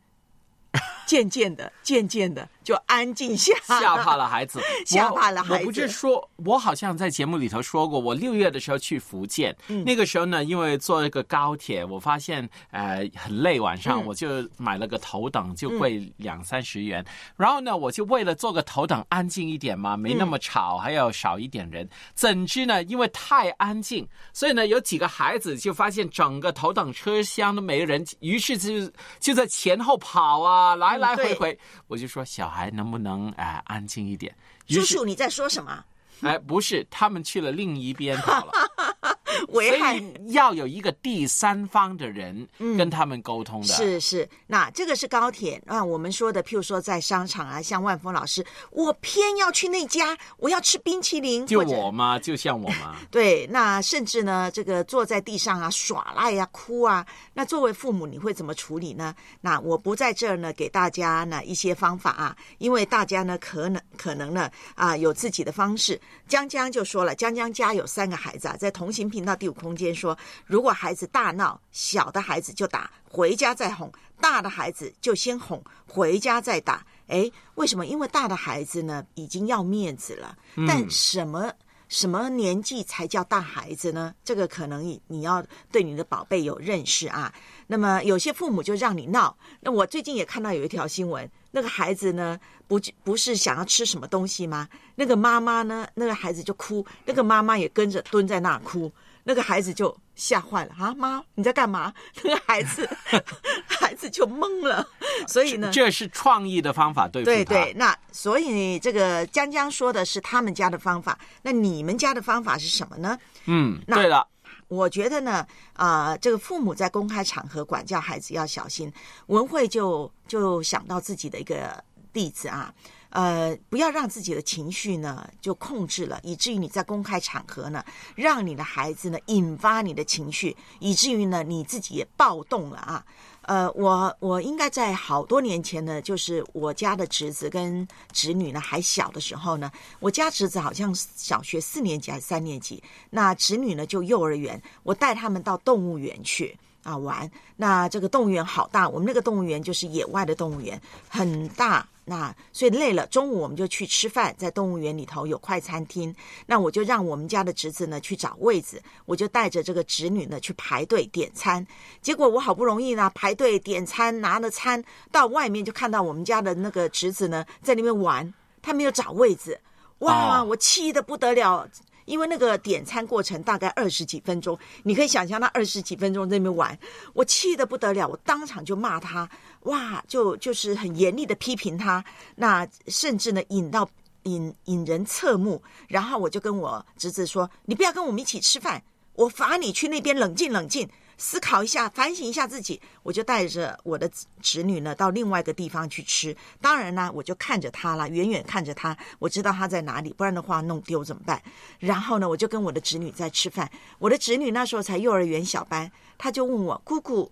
[1.11, 5.65] 渐渐的，渐渐的。”就安静下， 吓怕了孩子， 吓怕了孩子。
[5.65, 17.05] 我不是说，我好像在节目里头说过，我六月的时候去福建，那个时候呢，因为坐一个高铁，我发现呃很累，晚上我就买了个头等，就贵两三十元。
[17.37, 21.89] 然后呢，我就为了坐个头等安静一点嘛，没那么吵，还要少一点人。
[22.15, 31.59] 怎知呢，因为太安静，所以呢，有几个孩子就发现整个头等车厢都没人，于是就就在前后跑啊，来来回回。
[31.89, 32.71] 我就说小孩。
[32.71, 34.35] 能不能哎安静一点？
[34.69, 35.85] 叔叔，你在说什么？
[36.23, 38.53] 哎，不是，他们去了另一边跑了。
[39.53, 42.47] 危害要有一个第三方的人
[42.79, 43.69] 跟他们沟通的。
[43.69, 45.85] 是是，那这个是高铁啊。
[45.85, 51.47] 我们说的，譬如说在商场啊，像万峰老师，我偏要去那家，我要吃冰淇淋。
[51.47, 52.19] 就我吗？
[52.19, 52.97] 就像我吗？
[53.11, 59.15] 对，那甚至呢，这个坐在地上啊耍赖呀哭啊，那作为父母你会怎么处理呢？
[59.41, 66.01] 那我不在这儿呢，给大家呢一些方法啊，因为大家呢可能可能呢啊有自己的方式。
[66.29, 69.37] 江江就说了，江江家有三个孩子啊，在同行频道。
[69.41, 73.89] 第五空间说：“如果孩子大闹，小的孩子就打，回家再哄；
[74.21, 76.85] 大的孩子就先哄，回家再打。
[77.09, 77.87] 哎，为什么？
[77.87, 80.37] 因为大的孩子呢，已经要面子了。
[80.69, 81.51] 但什么
[81.89, 84.15] 什么年纪才叫大孩子呢？
[84.23, 87.33] 这个可能你你要对你的宝贝有认识啊。
[87.67, 89.35] 那么有些父母就让你闹。
[89.61, 92.39] 那我最近也看到有一条新闻，那个孩子呢，
[92.69, 94.69] 不不是想要吃什么东西吗？
[94.97, 98.93] 那个妈妈呢，那个孩子就哭，那个妈妈也跟着蹲在那哭。”
[99.25, 100.95] 那个孩子就吓坏了啊！
[100.95, 101.93] 妈，你在干嘛？
[102.23, 102.89] 那个孩子，
[103.67, 104.87] 孩子就懵了。
[105.29, 107.73] 所以呢，这是创意的方法，对对对。
[107.75, 113.19] 那所以这个江江说的是他们家的方法，那你们家的方法是什么呢？
[113.47, 114.27] 嗯，对了，
[114.69, 118.93] 我觉得呢，啊，这个父母在公开场合管教孩子要小心。
[119.27, 122.73] 文慧就就想到自己的一个例子啊。
[123.11, 127.85] 呃，不要让自己的情绪呢就控制了，以至于你在公开场合呢，
[128.15, 133.05] 让你的孩子呢引发你的情绪，以至于呢你自己也暴动了啊。
[133.43, 147.29] 呃，我我应该在好多年前呢，就是我家的侄子跟侄女呢还小的时候呢，我家侄子好像小学四年级还是三年级，那侄女呢就幼儿园，我带他们到动物园去啊玩。
[147.57, 151.85] 那这个动物园好大，我们那个动物园就是野外的动物园，很大。
[152.11, 156.13] 那所以累了，中午我们就去吃饭，在动物园里头有快餐厅。
[156.45, 161.65] 那我就让我们家的侄子呢去找位子，我就带着这个侄女呢去排队点餐。
[162.03, 164.83] 结果我好不容易呢排队点餐，拿了餐
[165.13, 169.61] 到外面就看到我们家的那个侄子呢在那边玩，他没有找位子，
[170.01, 171.69] 哇，我气得不得了。
[172.07, 176.77] 因为那个点餐过程大概二十几分钟，你可以想象他二十几分钟在那边玩，
[177.13, 179.31] 我气得不得了，我当场就骂他，
[179.65, 182.05] 哇，就就是很严厉的批评他，
[182.37, 183.89] 那甚至呢引到
[184.23, 188.83] 引引人侧目，然后我就跟我侄子说，你不要跟我们一起吃饭，
[189.15, 190.89] 我罚你去那边冷静冷静。
[191.23, 196.35] 思考一下，反省一下自己，我就带着我的侄女呢到另外一个地方去吃。
[196.63, 201.43] 当然呢，我就看着他了，远远看着他，我知道他在哪里，不然的话弄丢怎么办？
[201.79, 203.71] 然后呢，我就跟我的侄女在吃饭。
[203.99, 207.31] 我的侄女那时候才幼儿园小班，他就问我：“姑姑，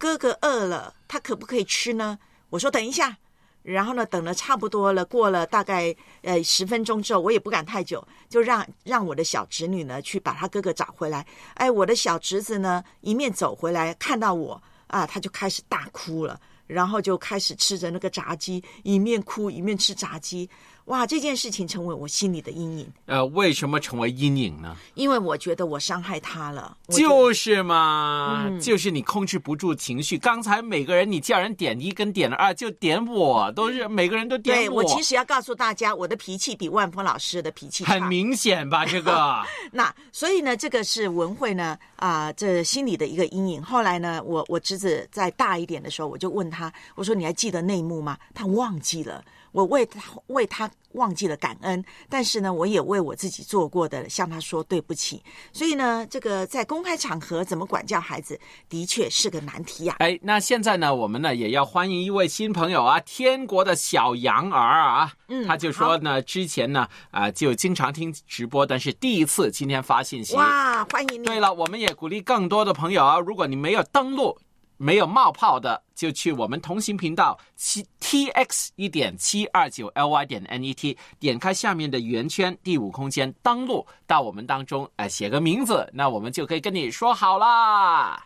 [0.00, 3.18] 哥哥饿了，他可不可以吃呢？”我说：“等一下。”
[3.62, 11.26] 然后呢，等了差不多了，过了大概呃十分钟之后，我也不敢太久，就让让我的小侄女呢去把他哥哥找回来。
[11.52, 20.48] 哎，我的小侄子呢一面走回来，看到我啊，他就开始大哭了，然后就开始吃着那个炸鸡，一面哭一面吃炸鸡。
[20.90, 22.92] 哇，这件事情成为我心里的阴影。
[23.06, 24.76] 呃，为什么成为阴影呢？
[24.94, 26.76] 因为我觉得我伤害他了。
[26.88, 30.18] 就是嘛，嗯、就是你控制不住情绪。
[30.18, 34.62] 刚才每个人你叫人点一跟点二，就点我，都是每个人都点我。
[34.62, 38.84] 对，我其实要告诉大家，我的脾气比万峰老师的脾气很明显吧？
[38.84, 39.40] 这个。
[39.70, 43.62] 那所以呢，这个是文慧呢啊，这心里的一个阴影。
[43.62, 48.18] 后来呢，我我侄子在大一点的时候，我就问他，我说你还记得内幕吗？
[48.34, 49.24] 他忘记了。
[49.52, 55.22] 我为他为他忘记了感恩，但是呢，我也为我自己做过的向他说对不起。
[55.52, 58.38] 所以呢，这个在公开场合怎么管教孩子，
[58.68, 59.96] 的确是个难题呀。
[59.98, 71.26] 哎，那现在呢，我们呢也要欢迎一位新朋友啊，天国的小羊儿啊，嗯，他就说呢，之前呢啊就经常听直播，但是第一次今天发信息，哇，欢迎你。
[71.26, 74.38] 对了，我们也鼓励更多的朋友啊，如果你没有登录。
[74.82, 88.24] 没有冒泡的，就去我们同行频道七 t x 一点七二九 l y 点 n e t，点开下面的圆圈第五空间，登录到我们当中，哎，写个名字，那我们就可以跟你说好啦。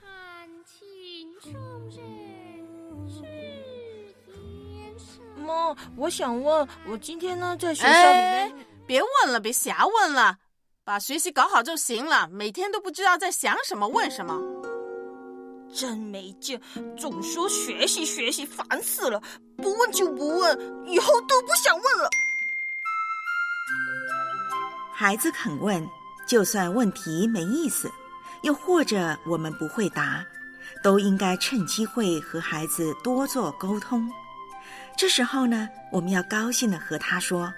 [0.00, 1.56] 看清楚
[5.36, 8.52] 妈，我想问，我今天呢在学校里面，
[8.88, 10.36] 别问了，别瞎问了，
[10.82, 12.28] 把学习搞好就行了。
[12.28, 14.42] 每天都不知道在想什么，问什么。
[15.72, 16.60] 真没劲，
[16.98, 19.20] 总说学习学习，烦死了！
[19.56, 22.10] 不问就不问，以后都不想问了。
[24.92, 25.88] 孩子肯问，
[26.28, 27.90] 就算问题没意思，
[28.42, 30.24] 又或者我们不会答，
[30.82, 34.08] 都应该趁机会和孩子多做沟通。
[34.96, 37.52] 这时候呢，我们要高兴的和他说：“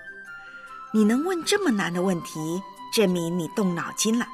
[0.95, 2.63] 你能问这么难的问题，
[2.95, 4.25] 证明你动脑筋了，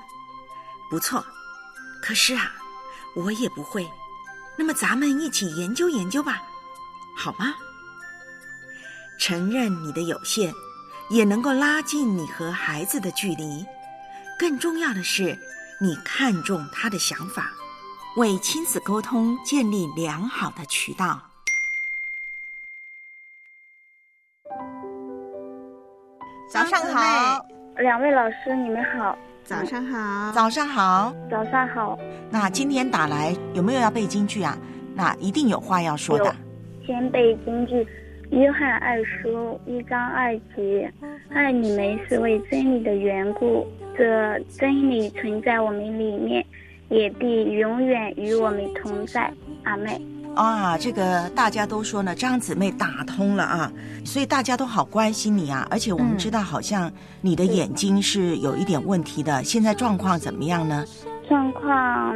[0.90, 1.24] 不错。
[2.02, 2.52] 可是啊。”
[3.14, 3.88] 我也不会，
[4.56, 6.42] 那么咱们一起研究研究吧，
[7.16, 7.54] 好吗？
[9.18, 10.52] 承认你的有限，
[11.10, 13.64] 也能够拉近你和孩子的距离。
[14.38, 15.38] 更重要的是，
[15.80, 17.52] 你看重他的想法，
[18.16, 21.20] 为亲子沟通建立良好的渠道。
[26.48, 27.44] 早上好，
[27.76, 29.16] 两位老师，你们好。
[29.50, 31.98] 早上好，早上好，早上好。
[32.30, 34.56] 那今天打来有没有要背京剧啊？
[34.94, 36.32] 那一定有话要说的。
[36.86, 37.74] 先背京剧，
[38.30, 40.88] 《约翰二书》一章二节
[41.34, 43.66] ：“爱你们是为真理的缘故，
[43.98, 46.46] 这真理存在我们里面，
[46.88, 49.32] 也必永远与我们同在。”
[49.64, 50.00] 阿妹。
[50.34, 53.72] 啊，这个大家都说呢，张姊妹打通了啊，
[54.04, 55.66] 所以大家都好关心你啊。
[55.70, 60.84] 而且我们知道，好像你的眼睛是有一点问题的，现在状况怎么样呢？
[61.28, 62.14] 状况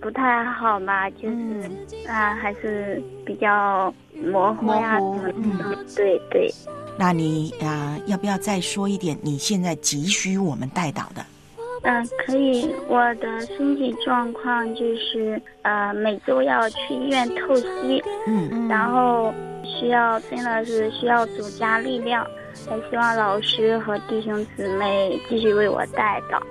[0.00, 1.70] 不太好吧，就是
[2.06, 3.92] 啊，还是比较
[4.32, 5.84] 模糊呀，什么的。
[5.96, 6.52] 对对。
[6.98, 11.24] 那你啊，要不要再说一点你现在急需我们带导的？
[11.82, 12.70] 嗯，可以。
[12.88, 19.32] 我的身体状况就是，呃，每周要去医院透析，嗯，然后
[19.64, 22.26] 需要真的是需要主加力量，
[22.70, 26.42] 也希望老师和弟兄姊妹继续为我带到，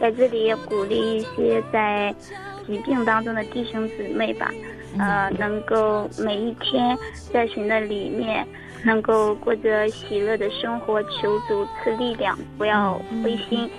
[0.00, 2.14] 在这里也鼓励一些在
[2.66, 4.52] 疾病当中的弟兄姊妹吧，
[4.98, 6.94] 呃，能够每一天
[7.32, 8.46] 在神的里面，
[8.84, 13.70] 能够过着喜乐的生活，求主赐力量，不要灰心。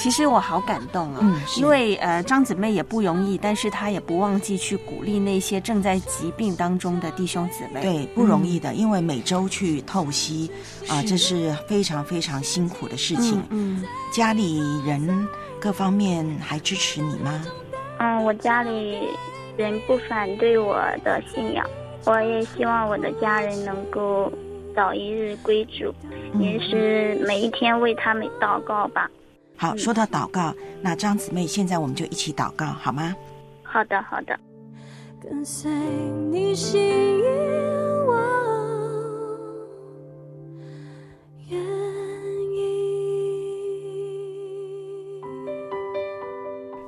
[0.00, 7.82] 其实我好感动啊，因为呃张姊妹也不容易，但是她也不忘记去鼓励那些正在疾病当中的弟兄姊妹。
[7.82, 10.50] 对，不容易的，因为每周去透析
[10.88, 13.42] 啊，这是非常非常辛苦的事情。
[13.50, 15.28] 嗯，家里人
[15.60, 17.44] 各方面还支持你吗？
[17.98, 19.06] 嗯，我家里
[19.58, 21.66] 人不反对我的信仰，
[22.06, 24.32] 我也希望我的家人能够
[24.74, 25.94] 早一日归主，
[26.38, 29.10] 也是每一天为他们祷告吧。
[29.60, 33.14] 好，说到祷告，那张姊妹，现在我们就一起祷告，好吗？
[33.62, 34.34] 好的，好的
[35.22, 35.70] 跟随
[36.30, 36.80] 你心
[38.06, 38.14] 我
[41.50, 41.60] 愿
[42.56, 42.64] 意。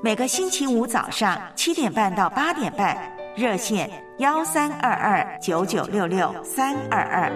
[0.03, 2.97] 每个星期五早上七点半到八点半，
[3.37, 7.31] 热线幺三二二九九六六三二二，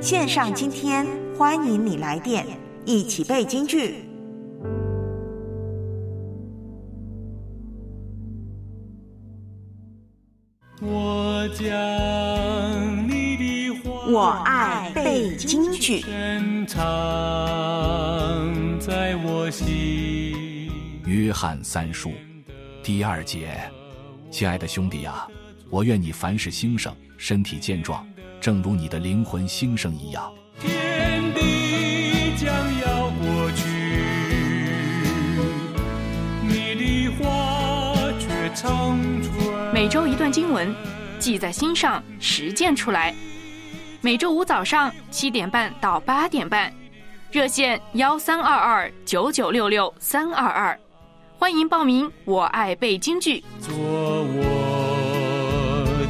[0.00, 2.46] 线上今天欢迎你来电，
[2.86, 4.07] 一起背京剧。
[10.80, 11.66] 我将
[13.08, 16.04] 你的话，我爱背京剧。
[21.04, 22.12] 约翰三叔
[22.80, 23.58] 第二节，
[24.30, 25.26] 亲爱的兄弟啊，
[25.68, 28.06] 我愿你凡事兴盛，身体健壮，
[28.40, 30.32] 正如你的灵魂兴盛一样。
[39.78, 40.74] 每周一段经文，
[41.20, 43.14] 记在心上，实践出来。
[44.00, 46.74] 每周五早上七点半到八点半，
[47.30, 50.76] 热线幺三二二九九六六三二二，
[51.38, 52.10] 欢迎报名。
[52.24, 53.44] 我爱背京剧。
[53.60, 54.42] 做我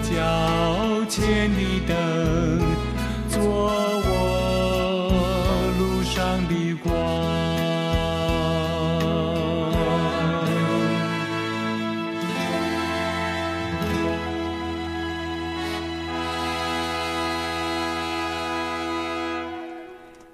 [0.02, 2.62] 脚前的灯，
[3.28, 3.70] 做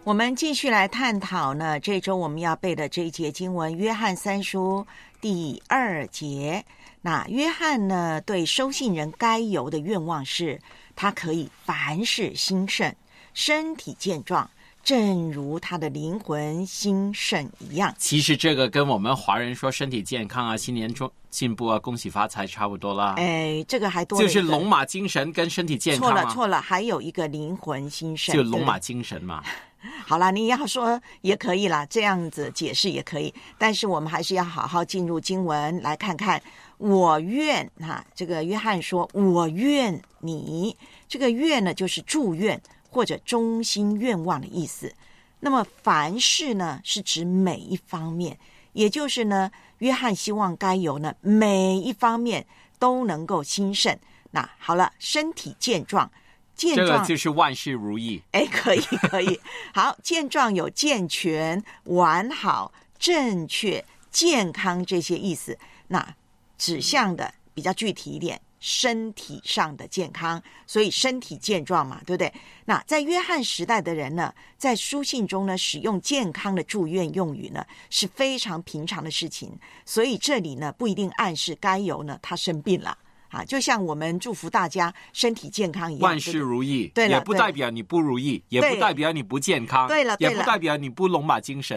[0.05, 4.87] 我们继续来探讨呢，这周我们要背的这一节经文《约翰三书》
[5.19, 6.63] 第二节。
[7.01, 10.61] 那约翰呢，对收信人该有的愿望是，
[10.95, 12.95] 他可以凡事兴盛，
[13.33, 14.49] 身体健壮，
[14.83, 17.95] 正如他的灵魂兴盛一样。
[17.97, 23.15] 其实这个跟我们华人说身体健康啊、新年中进步啊、恭喜发财差不多啦。
[23.17, 26.11] 哎，这个还多就是龙马精神跟身体健康。
[26.11, 29.43] 错了错了，还有一个灵魂兴盛，就龙马精神嘛。
[30.07, 33.33] 好了，你要说也可以啦，这样子解释也可以。
[33.59, 36.41] 但是我们还是要好好进入经文来看看。
[36.79, 40.77] 我愿哈，这个约翰说：“我愿你。”
[41.09, 42.61] 这个愿呢，就是祝愿
[42.91, 44.93] 或者衷心愿望的意思。
[45.41, 48.37] 那么凡事呢，是指每一方面，
[48.73, 52.45] 也就是呢，约翰希望该有呢每一方面
[52.79, 53.97] 都能够兴盛。
[54.33, 56.11] 那好了，身体健壮。
[56.55, 58.23] 健壮就是万事如意。
[58.33, 59.41] 哎，可以 可以。
[59.75, 65.59] 好，健壮有健全、完好、正确、健康这些意思。
[65.89, 66.15] 那
[66.57, 72.33] 指向的比较具体一点，身体上的健康，所以身体健壮嘛，对不对？
[72.65, 79.53] 那在约翰时代的人呢，在书信中呢，使用健康的祝愿用语呢，是非常平常的事情。
[79.85, 82.97] 所以这里呢，不一定暗示该由呢他生病了。
[83.35, 86.87] 啊，就像我们祝福大家身体健康一样，万事如意。
[86.95, 89.89] 对也不代表你不如意，也不代表你不健康。
[89.89, 91.77] 对了，也不代表你不龙马精神。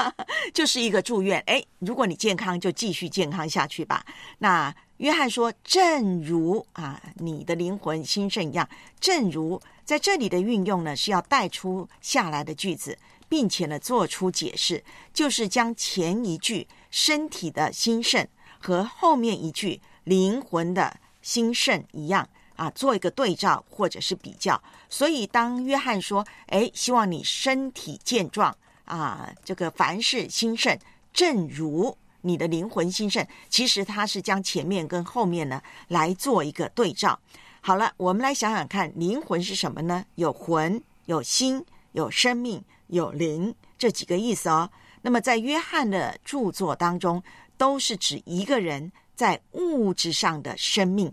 [0.52, 1.42] 就是一个祝愿。
[1.46, 4.04] 哎，如果你健康，就继续健康下去吧。
[4.38, 8.68] 那约翰说：“正如啊，你的灵魂兴盛一样。”
[9.00, 12.98] 正如在这里的运用呢，是要带出下来的句子，
[13.28, 14.84] 并且呢，做出解释，
[15.14, 18.26] 就是将前一句身体的兴盛
[18.58, 19.80] 和后面一句。
[20.08, 24.60] 灵魂的兴盛一样啊，做一个对照或者是比较。
[24.88, 28.56] 所以当约翰说：“哎，希望你身体健壮
[28.86, 30.78] 啊，这个凡事兴盛，
[31.12, 37.20] 正如你的灵魂兴盛。”其实他是将前面跟后面呢来做一个对照。
[37.60, 40.06] 好了，我们来想想看，灵魂是什么呢？
[40.14, 44.70] 有魂、有心、有生命、有灵这几个意思哦。
[45.02, 47.22] 那么在约翰的著作当中，
[47.58, 48.90] 都是指一个人。
[49.18, 51.12] 在物质上的生命，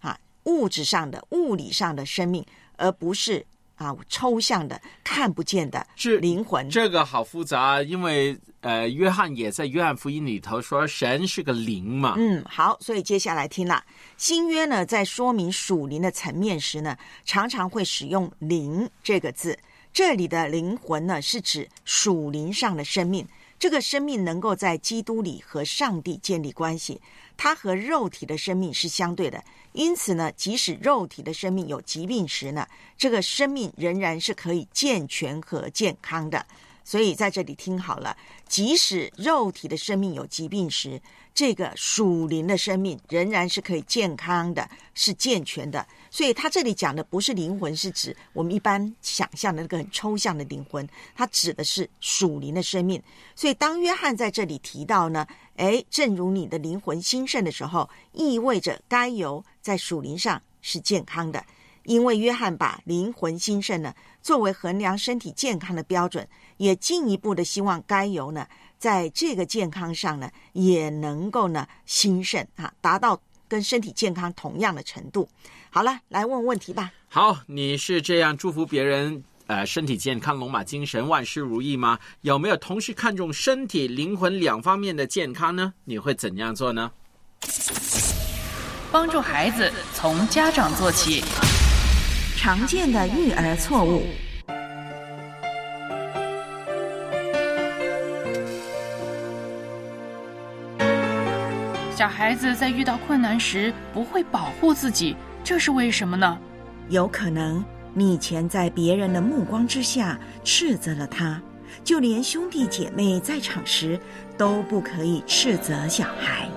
[0.00, 2.44] 啊，物质上的、物理上的生命，
[2.76, 3.42] 而不是
[3.76, 5.86] 啊抽象的、看不见的
[6.20, 6.68] 灵魂。
[6.68, 12.16] 这个好复杂，因为呃，约翰也在约翰福音里头说神是个灵嘛。
[12.18, 13.82] 嗯，好，所以接下来听了
[14.18, 19.58] 新约呢，在说明属灵的层面时呢，常常会使用“灵”这个字。
[19.90, 23.26] 这里的灵魂呢，是指属灵上的生命。
[23.58, 27.00] 这个生命能够在基督里和上帝建立关系。
[27.36, 29.42] 它和肉体的生命是相对的，
[29.72, 36.44] 因此呢，即使肉体的生命有疾病时呢，这个生命仍然是可以健全和健康的。
[36.84, 38.16] 所以在这里听好了，
[38.48, 41.00] 即使肉体的生命有疾病时，
[41.34, 45.86] 这个属灵的生命仍然是可以健康的，是健全的。
[46.10, 53.02] 所以他这里讲的不是灵魂，是指我们一般想象的那个很抽象的灵魂，它指的是属灵的生命。
[53.34, 61.44] 所以当约翰在这里提到呢，哎，正如你的灵魂兴盛的时候，意味着该由在属灵上是健康的，
[61.84, 68.46] 因为约翰把灵魂兴盛呢作为衡量身体健康的标准，也进一步的希望该由呢
[68.78, 75.28] 在这个健康上呢也能够呢兴盛啊，达到跟身体健康同样的程度。
[75.70, 76.92] 好了，来问问题吧。
[77.08, 81.98] 好，你是这样祝福别人，呃，身体健康、龙马精神、万事如意吗？
[82.20, 85.72] 有没有同时看重身体、灵魂两方面的健康呢？
[85.84, 86.90] 你会怎样做呢？
[88.90, 91.22] 帮助孩子从家长做起。
[92.36, 94.06] 常见的育儿错误。
[101.98, 105.16] 小孩子在遇到困难时不会保护自己。
[105.42, 106.38] 这是为什么呢？
[106.90, 111.42] 有可能你以前在别人的目光之下斥责了他，
[111.82, 113.98] 就连兄弟姐妹在场时
[114.36, 116.48] 都不可以斥责小孩。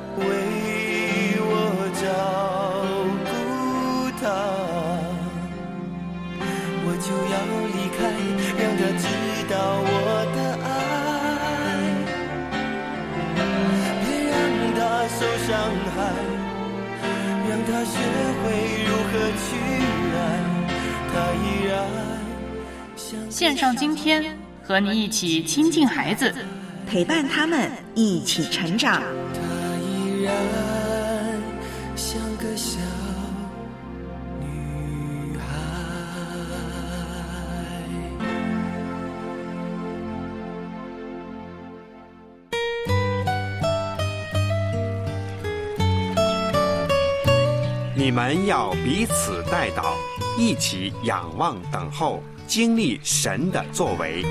[17.86, 17.98] 学
[18.42, 18.46] 会
[18.86, 19.46] 如何去
[20.16, 20.20] 爱，
[21.12, 21.72] 他依然
[23.30, 26.34] 线上今天和你一起亲近孩子，
[26.88, 29.02] 陪伴他们一起成长。
[29.34, 29.40] 他
[29.80, 30.34] 依然
[48.12, 49.96] 们要彼此带祷，
[50.38, 54.26] 一起仰望等候，经历神的作为。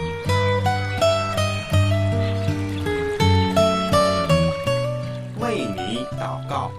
[5.41, 6.71] 为你祷告。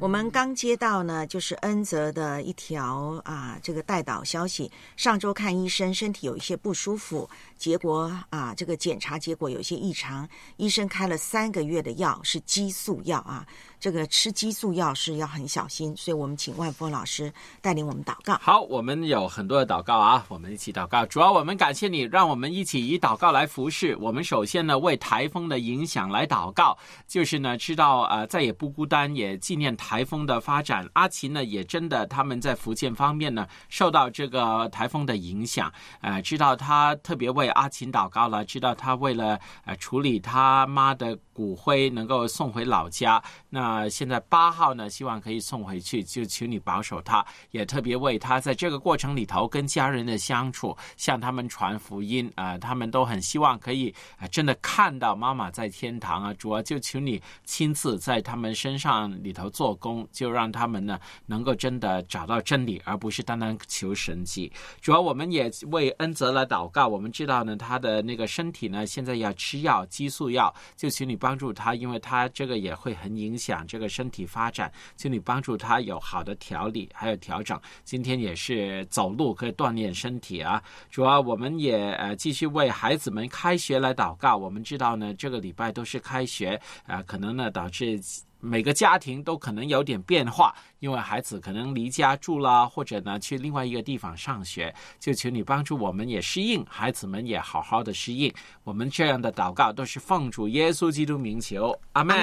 [0.00, 4.72] 我们刚接到呢，就是恩泽的一条啊，这个带导消息。
[4.96, 7.28] 上周看医生，身体有一些不舒服，
[7.58, 10.26] 结果啊，这个检查结果有些异常，
[10.56, 13.46] 医生开了三个月的药，是激素药啊。
[13.80, 18.36] 这个吃激素药是要很小心，所以我们请万峰老师带领我们祷告。
[18.40, 21.06] 好，我们有很多的祷告啊，我们一起祷告。
[21.06, 23.96] 主要我们感谢你，让我们一起以祷告来服侍。
[23.96, 26.76] 我们首先呢，为台风的影响来祷告，
[27.08, 30.86] 就是呢，知道呃再也不孤单，也纪念台风的发展。
[30.92, 35.72] 阿奇呢，也真的他们在福建方面呢，受到这个台风的影响，
[36.02, 43.22] 呃，知道他特别为阿琴祷告了，知道他为了呃处理他妈的骨灰能够送回老家。
[43.48, 53.94] 那啊现在八号呢，希望可以送回去，就求你保守他，也特别为他在这个过程里头跟家人的相处，向他们传福音啊、他们都很希望可以、
[54.30, 64.50] 真的看到妈妈在天堂啊，主要就求你亲自在他们身上里头做工，就让他们呢能够真的找到真理，而不是单单求神迹。
[64.80, 77.60] 主要我们也为恩泽来祷告，我们知道呢他的那个身体呢现在要吃药，激素药，就请你帮助他，因为他这个也会很影响这个身体发展，请你帮助他有好的调理，还有调整。
[77.84, 80.62] 今天也是走路可以锻炼身体啊。
[80.90, 84.36] 主要我们也呃继续为孩子们开学来祷告。
[84.36, 88.00] 我们知道呢，这个礼拜都是开学啊、可能呢导致。
[88.42, 98.32] 每个家庭都可能有点变化，因为孩子可能离家住了，或者呢去另外一个地方上学，就求你帮助我们也适应，孩子们也好好的适应。
[98.64, 102.16] 我们这样的祷告都是奉主耶稣基督名求，阿门。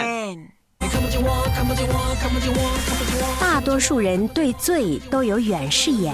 [3.39, 6.13] 大多数人对罪都有远视眼，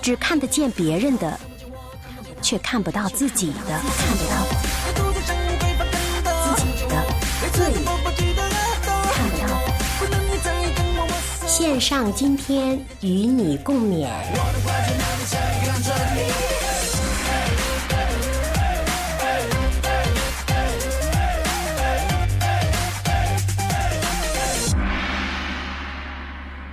[0.00, 1.38] 只看得见别人的，
[2.42, 4.34] 却看不到自己的，看不到
[6.44, 7.04] 自己的
[7.52, 7.58] 罪。
[11.46, 14.08] 线上今天与你共勉。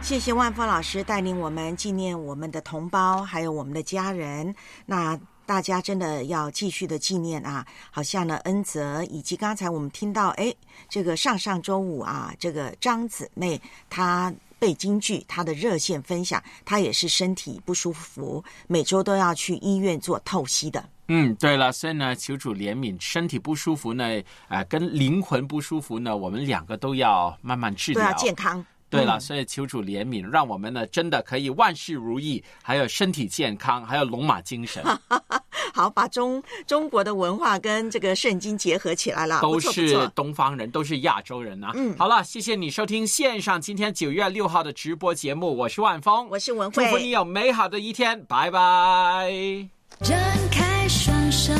[0.06, 4.54] 谢谢万峰老师带领我们纪念我们的同胞，还有我们的家人。
[4.86, 7.66] 那大家真的要继续的纪念啊！
[7.90, 10.54] 好像呢，恩泽以及刚才我们听到，哎，
[10.88, 20.88] 这个上上周五啊，这个张姊妹她背京剧，她的热线分享，她也是身体不舒服，每周都要去医院做透析的。
[21.08, 24.06] 嗯，对了，所以呢，求主怜悯，身体不舒服呢，
[24.50, 28.64] 啊、呃，跟灵魂不舒服呢，我们两个都要慢慢治疗，都要健康。
[28.96, 34.84] 对了，所以求主怜悯，让我们呢真的可以万事如意，还有身体健康，还有龙马精神。
[35.74, 41.72] 好，把中中国的文化跟这个圣经结合起来了，都是东方人，都是亚洲人啊。
[41.76, 49.68] 嗯，好了，谢谢你收听线上今天九月六号的直播节目，我是万峰，我是文慧，祝福你有美好的一天，拜拜。
[50.02, 50.18] 张
[50.50, 51.54] 开双手，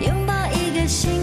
[0.00, 1.17] 拥抱一个新